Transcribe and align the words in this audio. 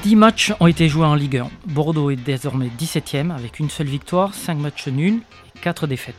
10 0.00 0.16
matchs 0.16 0.52
ont 0.58 0.66
été 0.66 0.88
joués 0.88 1.04
en 1.04 1.14
Ligue 1.14 1.36
1. 1.36 1.50
Bordeaux 1.66 2.10
est 2.10 2.16
désormais 2.16 2.70
17ème 2.78 3.30
avec 3.30 3.58
une 3.58 3.68
seule 3.68 3.88
victoire, 3.88 4.32
5 4.32 4.56
matchs 4.56 4.88
nuls 4.88 5.20
et 5.54 5.58
4 5.58 5.86
défaites. 5.86 6.16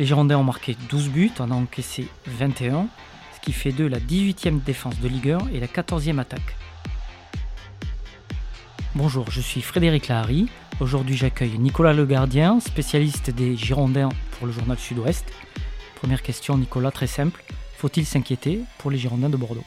Les 0.00 0.04
Girondins 0.04 0.36
ont 0.36 0.44
marqué 0.44 0.76
12 0.88 1.10
buts, 1.10 1.30
en 1.38 1.52
ont 1.52 1.62
encaissé 1.62 2.08
21, 2.26 2.88
ce 3.36 3.40
qui 3.40 3.52
fait 3.52 3.70
d'eux 3.70 3.86
la 3.86 4.00
18e 4.00 4.64
défense 4.64 4.98
de 4.98 5.06
Ligue 5.06 5.30
1 5.30 5.38
et 5.54 5.60
la 5.60 5.68
14e 5.68 6.18
attaque. 6.18 6.56
Bonjour, 8.96 9.30
je 9.30 9.40
suis 9.40 9.62
Frédéric 9.62 10.08
Lahari. 10.08 10.48
Aujourd'hui, 10.80 11.16
j'accueille 11.16 11.56
Nicolas 11.56 11.92
Le 11.92 12.04
Gardien, 12.04 12.58
spécialiste 12.58 13.30
des 13.30 13.56
Girondins 13.56 14.08
pour 14.32 14.48
le 14.48 14.52
journal 14.52 14.76
Sud-Ouest. 14.76 15.24
Première 15.94 16.22
question, 16.22 16.58
Nicolas, 16.58 16.90
très 16.90 17.06
simple. 17.06 17.44
Faut-il 17.76 18.04
s'inquiéter 18.04 18.62
pour 18.78 18.90
les 18.90 18.98
Girondins 18.98 19.30
de 19.30 19.36
Bordeaux? 19.36 19.64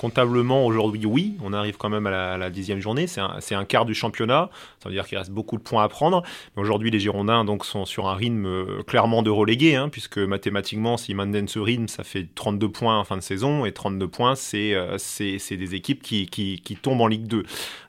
Comptablement, 0.00 0.64
aujourd'hui, 0.64 1.04
oui, 1.04 1.34
on 1.44 1.52
arrive 1.52 1.76
quand 1.76 1.90
même 1.90 2.06
à 2.06 2.38
la, 2.38 2.48
dixième 2.48 2.80
journée. 2.80 3.06
C'est 3.06 3.20
un, 3.54 3.64
quart 3.66 3.84
du 3.84 3.94
championnat. 3.94 4.48
Ça 4.82 4.88
veut 4.88 4.94
dire 4.94 5.06
qu'il 5.06 5.18
reste 5.18 5.30
beaucoup 5.30 5.58
de 5.58 5.62
points 5.62 5.84
à 5.84 5.88
prendre. 5.90 6.22
Mais 6.56 6.62
aujourd'hui, 6.62 6.90
les 6.90 6.98
Girondins 6.98 7.44
donc, 7.44 7.66
sont 7.66 7.84
sur 7.84 8.08
un 8.08 8.14
rythme 8.14 8.46
euh, 8.46 8.82
clairement 8.86 9.22
de 9.22 9.28
relégué, 9.28 9.76
hein, 9.76 9.90
puisque 9.90 10.16
mathématiquement, 10.16 10.96
s'ils 10.96 11.16
maintiennent 11.16 11.48
ce 11.48 11.58
rythme, 11.58 11.86
ça 11.86 12.02
fait 12.02 12.26
32 12.34 12.70
points 12.70 12.98
en 12.98 13.04
fin 13.04 13.18
de 13.18 13.20
saison. 13.20 13.66
Et 13.66 13.72
32 13.72 14.08
points, 14.08 14.36
c'est 14.36 14.72
euh, 14.72 14.96
des 15.18 15.74
équipes 15.74 16.00
qui, 16.00 16.78
tombent 16.80 17.02
en 17.02 17.06
Ligue 17.06 17.26
2. 17.26 17.42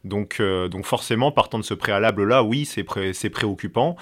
Donc, 0.04 0.42
euh, 0.42 0.68
donc 0.68 0.84
forcément, 0.84 1.32
partant 1.32 1.60
de 1.60 1.64
ce 1.64 1.74
préalable-là, 1.74 2.44
oui, 2.44 2.66
c'est 2.66 2.84
pré 2.84 3.14
préoccupant. 3.32 3.96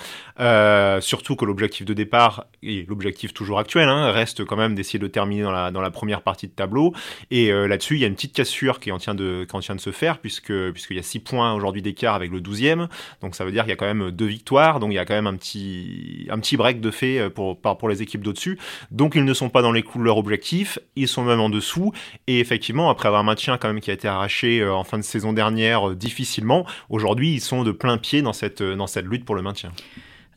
Surtout 1.00 1.36
que 1.36 1.46
l'objectif 1.46 1.86
de 1.86 1.94
départ, 1.94 2.48
et 2.64 2.88
l'objectif 2.90 3.36
toujours 3.36 3.60
actuel, 3.60 3.88
hein, 3.88 4.10
reste 4.10 4.46
quand 4.46 4.58
même 4.58 4.74
d'essayer 4.74 4.98
de 4.98 5.06
terminer 5.06 5.44
dans 5.44 5.52
la, 5.52 5.70
dans 5.70 5.82
la 5.82 5.92
première 5.92 6.24
partie 6.24 6.48
de 6.48 6.54
tableau. 6.54 6.92
Et 7.30 7.52
là-dessus, 7.52 7.99
il 8.00 8.02
y 8.02 8.06
a 8.06 8.08
une 8.08 8.16
petite 8.16 8.34
cassure 8.34 8.80
qui 8.80 8.92
en 8.92 8.98
tient 8.98 9.16
de, 9.16 9.46
qui 9.50 9.74
de 9.74 9.80
se 9.80 9.92
faire, 9.92 10.20
puisque 10.20 10.54
puisqu'il 10.72 10.98
y 10.98 11.00
a 11.00 11.04
6 11.04 11.20
points 11.20 11.54
aujourd'hui 11.54 11.82
d'écart 11.82 12.16
avec 12.16 12.32
le 12.32 12.40
12e. 12.40 12.88
Donc 13.22 13.36
ça 13.36 13.46
veut 13.46 13.52
dire 13.52 13.64
qu'il 13.64 13.72
y 13.72 13.74
a 13.74 13.76
quand 13.76 13.86
même 13.86 14.12
deux 14.12 14.26
victoires, 14.26 14.80
donc 14.80 14.92
il 14.92 14.96
y 14.96 15.00
a 15.00 15.06
quand 15.06 15.14
même 15.14 15.28
un 15.28 15.36
petit, 15.36 16.28
un 16.30 16.40
petit 16.40 16.58
break 16.58 16.80
de 16.80 16.92
fait 16.92 17.20
euh, 17.20 17.30
pour, 17.30 17.60
pour 17.60 17.90
les 17.90 18.02
équipes 18.02 18.22
d'au-dessus. 18.22 18.58
Donc 18.92 19.16
ils 19.16 19.26
ne 19.26 19.34
sont 19.34 19.50
pas 19.50 19.62
dans 19.62 19.72
les 19.72 19.84
clous 19.84 20.00
de 20.00 20.06
leur 20.06 20.18
objectif, 20.18 20.80
ils 20.96 21.08
sont 21.08 21.24
même 21.24 21.40
en 21.40 21.50
dessous. 21.50 21.92
Et 22.28 22.40
effectivement, 22.40 22.90
après 22.90 23.08
avoir 23.08 23.22
un 23.22 23.26
maintien 23.26 23.58
quand 23.58 23.68
même 23.68 23.82
qui 23.82 23.92
a 23.92 23.94
été 23.94 24.08
arraché 24.08 24.62
euh, 24.62 24.74
en 24.74 24.84
fin 24.84 24.98
de 24.98 25.04
saison 25.04 25.34
dernière 25.34 25.90
euh, 25.90 25.96
difficilement, 25.96 26.66
aujourd'hui 26.90 27.34
ils 27.34 27.42
sont 27.42 27.64
de 27.64 27.72
plein 27.72 27.98
pied 27.98 28.22
dans 28.22 28.34
cette, 28.34 28.64
dans 28.64 28.88
cette 28.88 29.06
lutte 29.06 29.26
pour 29.26 29.36
le 29.36 29.42
maintien. 29.42 29.72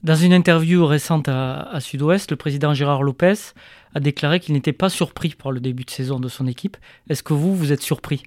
Dans 0.02 0.16
une 0.16 0.32
interview 0.32 0.84
récente 0.84 1.28
à, 1.28 1.78
Sud-Ouest, 1.78 2.32
le 2.32 2.36
président 2.36 2.74
Gérard 2.74 3.04
Lopez 3.04 3.34
a 3.94 4.00
déclaré 4.00 4.40
qu'il 4.40 4.52
n'était 4.52 4.72
pas 4.72 4.88
surpris 4.88 5.28
par 5.30 5.52
le 5.52 5.60
début 5.60 5.84
de 5.84 5.90
saison 5.90 6.18
de 6.18 6.28
son 6.28 6.48
équipe. 6.48 6.76
Est-ce 7.08 7.22
que 7.22 7.34
vous, 7.34 7.54
vous 7.54 7.70
êtes 7.70 7.82
surpris? 7.82 8.24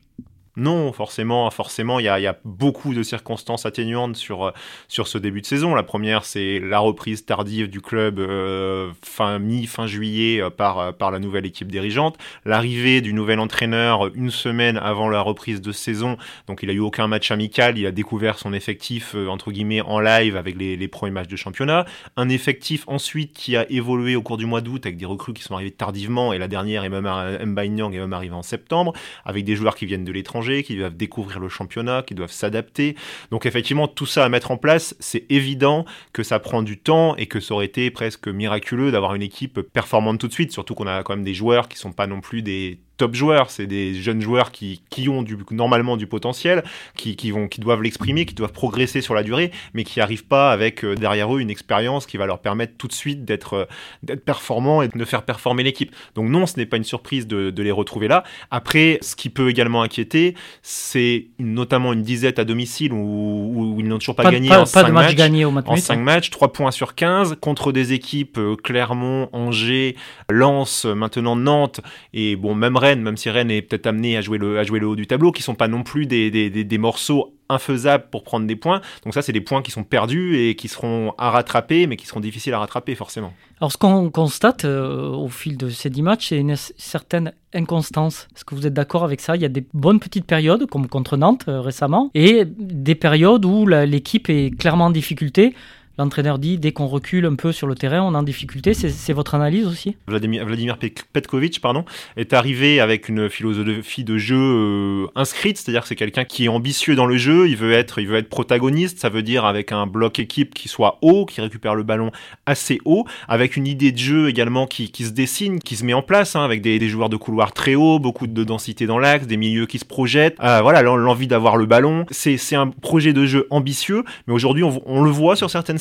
Non, 0.57 0.93
forcément, 0.93 1.49
forcément, 1.51 1.99
il 1.99 2.05
y 2.05 2.07
a, 2.09 2.37
beaucoup 2.45 2.93
de 2.93 3.03
circonstances 3.03 3.65
atténuantes 3.65 4.15
sur, 4.15 4.53
sur 4.87 5.07
ce 5.07 5.17
début 5.17 5.41
de 5.41 5.45
saison. 5.45 5.75
La 5.75 5.83
première, 5.83 6.23
c'est 6.23 6.59
la 6.59 6.79
reprise 6.79 7.25
tardive 7.25 7.69
du 7.69 7.81
club 7.81 8.19
euh, 8.19 8.91
fin 9.01 9.39
mi-fin 9.39 9.87
juillet 9.87 10.41
euh, 10.41 10.49
par, 10.49 10.95
par 10.95 11.11
la 11.11 11.19
nouvelle 11.19 11.45
équipe 11.45 11.71
dirigeante, 11.71 12.17
l'arrivée 12.45 13.01
du 13.01 13.13
nouvel 13.13 13.39
entraîneur 13.39 14.07
une 14.15 14.31
semaine 14.31 14.77
avant 14.77 15.09
la 15.09 15.21
reprise 15.21 15.61
de 15.61 15.71
saison. 15.71 16.17
Donc, 16.47 16.63
il 16.63 16.69
a 16.69 16.73
eu 16.73 16.79
aucun 16.79 17.07
match 17.07 17.31
amical. 17.31 17.77
Il 17.77 17.85
a 17.85 17.91
découvert 17.91 18.37
son 18.37 18.53
effectif 18.53 19.15
euh, 19.15 19.27
entre 19.27 19.51
guillemets 19.51 19.81
en 19.81 19.99
live 19.99 20.37
avec 20.37 20.55
les, 20.57 20.87
premiers 20.87 21.11
matchs 21.11 21.27
de 21.27 21.35
championnat. 21.35 21.85
Un 22.15 22.29
effectif 22.29 22.83
ensuite 22.87 23.33
qui 23.33 23.57
a 23.57 23.69
évolué 23.69 24.15
au 24.15 24.21
cours 24.21 24.37
du 24.37 24.45
mois 24.45 24.61
d'août 24.61 24.85
avec 24.85 24.97
des 24.97 25.05
recrues 25.05 25.33
qui 25.33 25.43
sont 25.43 25.55
arrivées 25.55 25.71
tardivement 25.71 26.31
et 26.31 26.37
la 26.37 26.47
dernière 26.47 26.83
est 26.83 26.89
même 26.89 27.05
Nyang 27.05 27.93
est 27.93 27.99
même 27.99 28.13
arrivée 28.13 28.35
en 28.35 28.43
septembre 28.43 28.93
avec 29.25 29.43
des 29.43 29.55
joueurs 29.55 29.75
qui 29.75 29.85
viennent 29.85 30.05
de 30.05 30.11
l'étranger 30.11 30.44
qui 30.63 30.75
doivent 30.75 30.95
découvrir 30.95 31.39
le 31.39 31.49
championnat, 31.49 32.03
qui 32.03 32.15
doivent 32.15 32.31
s'adapter. 32.31 32.95
Donc 33.31 33.45
effectivement, 33.45 33.87
tout 33.87 34.05
ça 34.05 34.25
à 34.25 34.29
mettre 34.29 34.51
en 34.51 34.57
place, 34.57 34.95
c'est 34.99 35.25
évident 35.29 35.85
que 36.13 36.23
ça 36.23 36.39
prend 36.39 36.63
du 36.63 36.77
temps 36.77 37.15
et 37.15 37.25
que 37.27 37.39
ça 37.39 37.53
aurait 37.53 37.65
été 37.65 37.89
presque 37.91 38.27
miraculeux 38.27 38.91
d'avoir 38.91 39.15
une 39.15 39.21
équipe 39.21 39.61
performante 39.61 40.19
tout 40.19 40.27
de 40.27 40.33
suite, 40.33 40.51
surtout 40.51 40.75
qu'on 40.75 40.87
a 40.87 41.03
quand 41.03 41.15
même 41.15 41.25
des 41.25 41.33
joueurs 41.33 41.67
qui 41.67 41.77
sont 41.77 41.91
pas 41.91 42.07
non 42.07 42.21
plus 42.21 42.41
des 42.41 42.79
top 42.97 43.15
joueurs, 43.15 43.49
c'est 43.49 43.67
des 43.67 43.93
jeunes 43.93 44.21
joueurs 44.21 44.51
qui, 44.51 44.81
qui 44.89 45.09
ont 45.09 45.23
du, 45.23 45.37
normalement 45.51 45.97
du 45.97 46.07
potentiel, 46.07 46.63
qui, 46.95 47.15
qui, 47.15 47.31
vont, 47.31 47.47
qui 47.47 47.59
doivent 47.59 47.81
l'exprimer, 47.81 48.25
qui 48.25 48.35
doivent 48.35 48.53
progresser 48.53 49.01
sur 49.01 49.13
la 49.13 49.23
durée, 49.23 49.51
mais 49.73 49.83
qui 49.83 49.99
n'arrivent 49.99 50.25
pas 50.25 50.51
avec 50.51 50.83
euh, 50.83 50.95
derrière 50.95 51.33
eux 51.35 51.39
une 51.39 51.49
expérience 51.49 52.05
qui 52.05 52.17
va 52.17 52.25
leur 52.25 52.39
permettre 52.39 52.73
tout 52.77 52.87
de 52.87 52.93
suite 52.93 53.25
d'être 53.25 53.53
euh, 53.53 53.65
d'être 54.03 54.23
performants 54.23 54.81
et 54.81 54.87
de 54.87 55.05
faire 55.05 55.23
performer 55.23 55.63
l'équipe. 55.63 55.93
Donc 56.15 56.29
non, 56.29 56.45
ce 56.45 56.57
n'est 56.57 56.65
pas 56.65 56.77
une 56.77 56.83
surprise 56.83 57.27
de, 57.27 57.49
de, 57.49 57.63
les 57.63 57.71
retrouver 57.71 58.07
là. 58.07 58.23
Après, 58.51 58.99
ce 59.01 59.15
qui 59.15 59.29
peut 59.29 59.49
également 59.49 59.81
inquiéter, 59.81 60.35
c'est 60.61 61.27
notamment 61.39 61.93
une 61.93 62.03
disette 62.03 62.39
à 62.39 62.45
domicile 62.45 62.93
où, 62.93 63.51
où 63.55 63.79
ils 63.79 63.87
n'ont 63.87 63.97
toujours 63.97 64.15
pas, 64.15 64.31
gagné 64.31 64.51
en 64.53 64.65
5 64.65 64.89
matchs, 64.89 65.15
gagné 65.15 65.45
au 65.45 65.53
en 65.65 65.75
5 65.75 65.99
matchs, 65.99 66.29
3 66.29 66.53
points 66.53 66.71
sur 66.71 66.95
15 66.95 67.37
contre 67.41 67.71
des 67.71 67.93
équipes 67.93 68.37
euh, 68.37 68.55
Clermont, 68.55 69.29
Angers, 69.33 69.95
Lens, 70.29 70.85
maintenant 70.85 71.35
Nantes 71.35 71.81
et 72.13 72.35
bon 72.35 72.55
même 72.55 72.77
même 72.93 73.17
si 73.17 73.29
Rennes 73.29 73.51
est 73.51 73.61
peut-être 73.61 73.87
amené 73.87 74.17
à 74.17 74.21
jouer, 74.21 74.37
le, 74.37 74.87
haut 74.87 74.95
du 74.95 75.07
tableau, 75.07 75.31
qui 75.31 75.41
sont 75.41 75.55
pas 75.55 75.67
non 75.67 75.83
plus 75.83 76.05
des, 76.05 76.77
morceaux 76.77 77.33
infaisables 77.49 78.05
pour 78.11 78.23
prendre 78.23 78.47
des 78.47 78.55
points. 78.55 78.81
Donc 79.03 79.13
ça, 79.13 79.21
c'est 79.21 79.31
des 79.31 79.41
points 79.41 79.61
qui 79.61 79.71
sont 79.71 79.83
perdus 79.83 80.37
et 80.37 80.55
qui 80.55 80.67
seront 80.67 81.13
à 81.17 81.29
rattraper, 81.29 81.87
mais 81.87 81.95
qui 81.95 82.07
seront 82.07 82.19
difficiles 82.19 82.53
à 82.53 82.59
rattraper 82.59 82.95
forcément. 82.95 83.33
Alors 83.61 83.71
ce 83.71 83.77
qu'on 83.77 84.09
constate 84.09 84.65
euh, 84.65 85.09
au 85.09 85.29
fil 85.29 85.55
de 85.55 85.69
ces 85.69 85.89
dix 85.89 86.01
matchs, 86.01 86.29
c'est 86.29 86.37
une 86.37 86.55
certaine 86.55 87.33
inconstance. 87.53 88.27
Est-ce 88.35 88.43
que 88.45 88.55
vous 88.55 88.67
êtes 88.67 88.73
d'accord 88.73 89.03
avec 89.03 89.21
ça? 89.21 89.35
Il 89.35 89.41
y 89.41 89.45
a 89.45 89.49
des 89.49 89.65
bonnes 89.73 89.99
petites 89.99 90.25
périodes, 90.25 90.65
comme 90.65 90.87
contre 90.87 91.17
Nantes 91.17 91.45
euh, 91.47 91.61
récemment, 91.61 92.09
et 92.13 92.43
des 92.45 92.95
périodes 92.95 93.45
où 93.45 93.67
l'équipe 93.67 94.29
est 94.29 94.57
clairement 94.57 94.85
en 94.85 94.91
difficulté. 94.91 95.53
L'entraîneur 95.97 96.39
dit 96.39 96.57
dès 96.57 96.73
qu'on 96.73 96.87
recule 96.87 97.25
un 97.25 97.35
peu 97.35 97.51
sur 97.53 97.67
le 97.67 97.75
terrain, 97.75 98.01
on 98.01 98.13
est 98.13 98.17
en 98.17 98.23
difficulté. 98.23 98.73
C'est 98.73 99.13
votre 99.13 99.35
analyse 99.35 99.65
aussi? 99.65 99.95
Vladimir, 100.07 100.45
Vladimir 100.45 100.77
Petkovic 101.13 101.61
pardon, 101.61 101.85
est 102.17 102.33
arrivé 102.33 102.81
avec 102.81 103.07
une 103.07 103.29
philosophie 103.29 104.03
de 104.03 104.17
jeu 104.17 104.35
euh, 104.37 105.07
inscrite, 105.15 105.57
c'est-à-dire 105.57 105.83
que 105.83 105.87
c'est 105.87 105.95
quelqu'un 105.95 106.25
qui 106.25 106.45
est 106.45 106.47
ambitieux 106.49 106.95
dans 106.95 107.05
le 107.05 107.17
jeu, 107.17 107.47
il 107.47 107.55
veut, 107.55 107.71
être, 107.71 107.99
il 107.99 108.07
veut 108.07 108.17
être 108.17 108.29
protagoniste, 108.29 108.99
ça 108.99 109.09
veut 109.09 109.23
dire 109.23 109.45
avec 109.45 109.71
un 109.71 109.87
bloc 109.87 110.19
équipe 110.19 110.53
qui 110.53 110.67
soit 110.67 110.97
haut, 111.01 111.25
qui 111.25 111.39
récupère 111.39 111.75
le 111.75 111.83
ballon 111.83 112.11
assez 112.45 112.79
haut, 112.83 113.05
avec 113.29 113.55
une 113.55 113.67
idée 113.67 113.93
de 113.93 113.97
jeu 113.97 114.27
également 114.27 114.67
qui, 114.67 114.87
se 114.87 115.11
dessine, 115.11 115.59
qui 115.59 115.77
se 115.77 115.85
met 115.85 115.93
en 115.93 116.01
place, 116.01 116.35
hein, 116.35 116.43
avec 116.43 116.61
des, 116.61 116.85
joueurs 116.89 117.09
de 117.09 117.17
couloir 117.17 117.53
très 117.53 117.75
hauts, 117.75 117.99
beaucoup 117.99 118.27
de 118.27 118.43
densité 118.43 118.85
dans 118.85 118.99
l'axe, 118.99 119.27
des 119.27 119.37
milieux 119.37 119.65
qui 119.65 119.79
se 119.79 119.85
projettent, 119.85 120.37
euh, 120.43 120.59
voilà 120.61 120.81
l'envie 120.81 121.27
d'avoir 121.27 121.55
le 121.55 121.65
ballon. 121.65 122.05
C'est 122.11 122.55
un 122.55 122.67
projet 122.67 123.13
de 123.13 123.25
jeu 123.25 123.47
ambitieux, 123.49 124.03
mais 124.27 124.33
aujourd'hui 124.33 124.63
on, 124.63 124.81
on 124.85 125.01
le 125.01 125.09
voit 125.09 125.35
sur 125.35 125.49
certaines 125.49 125.77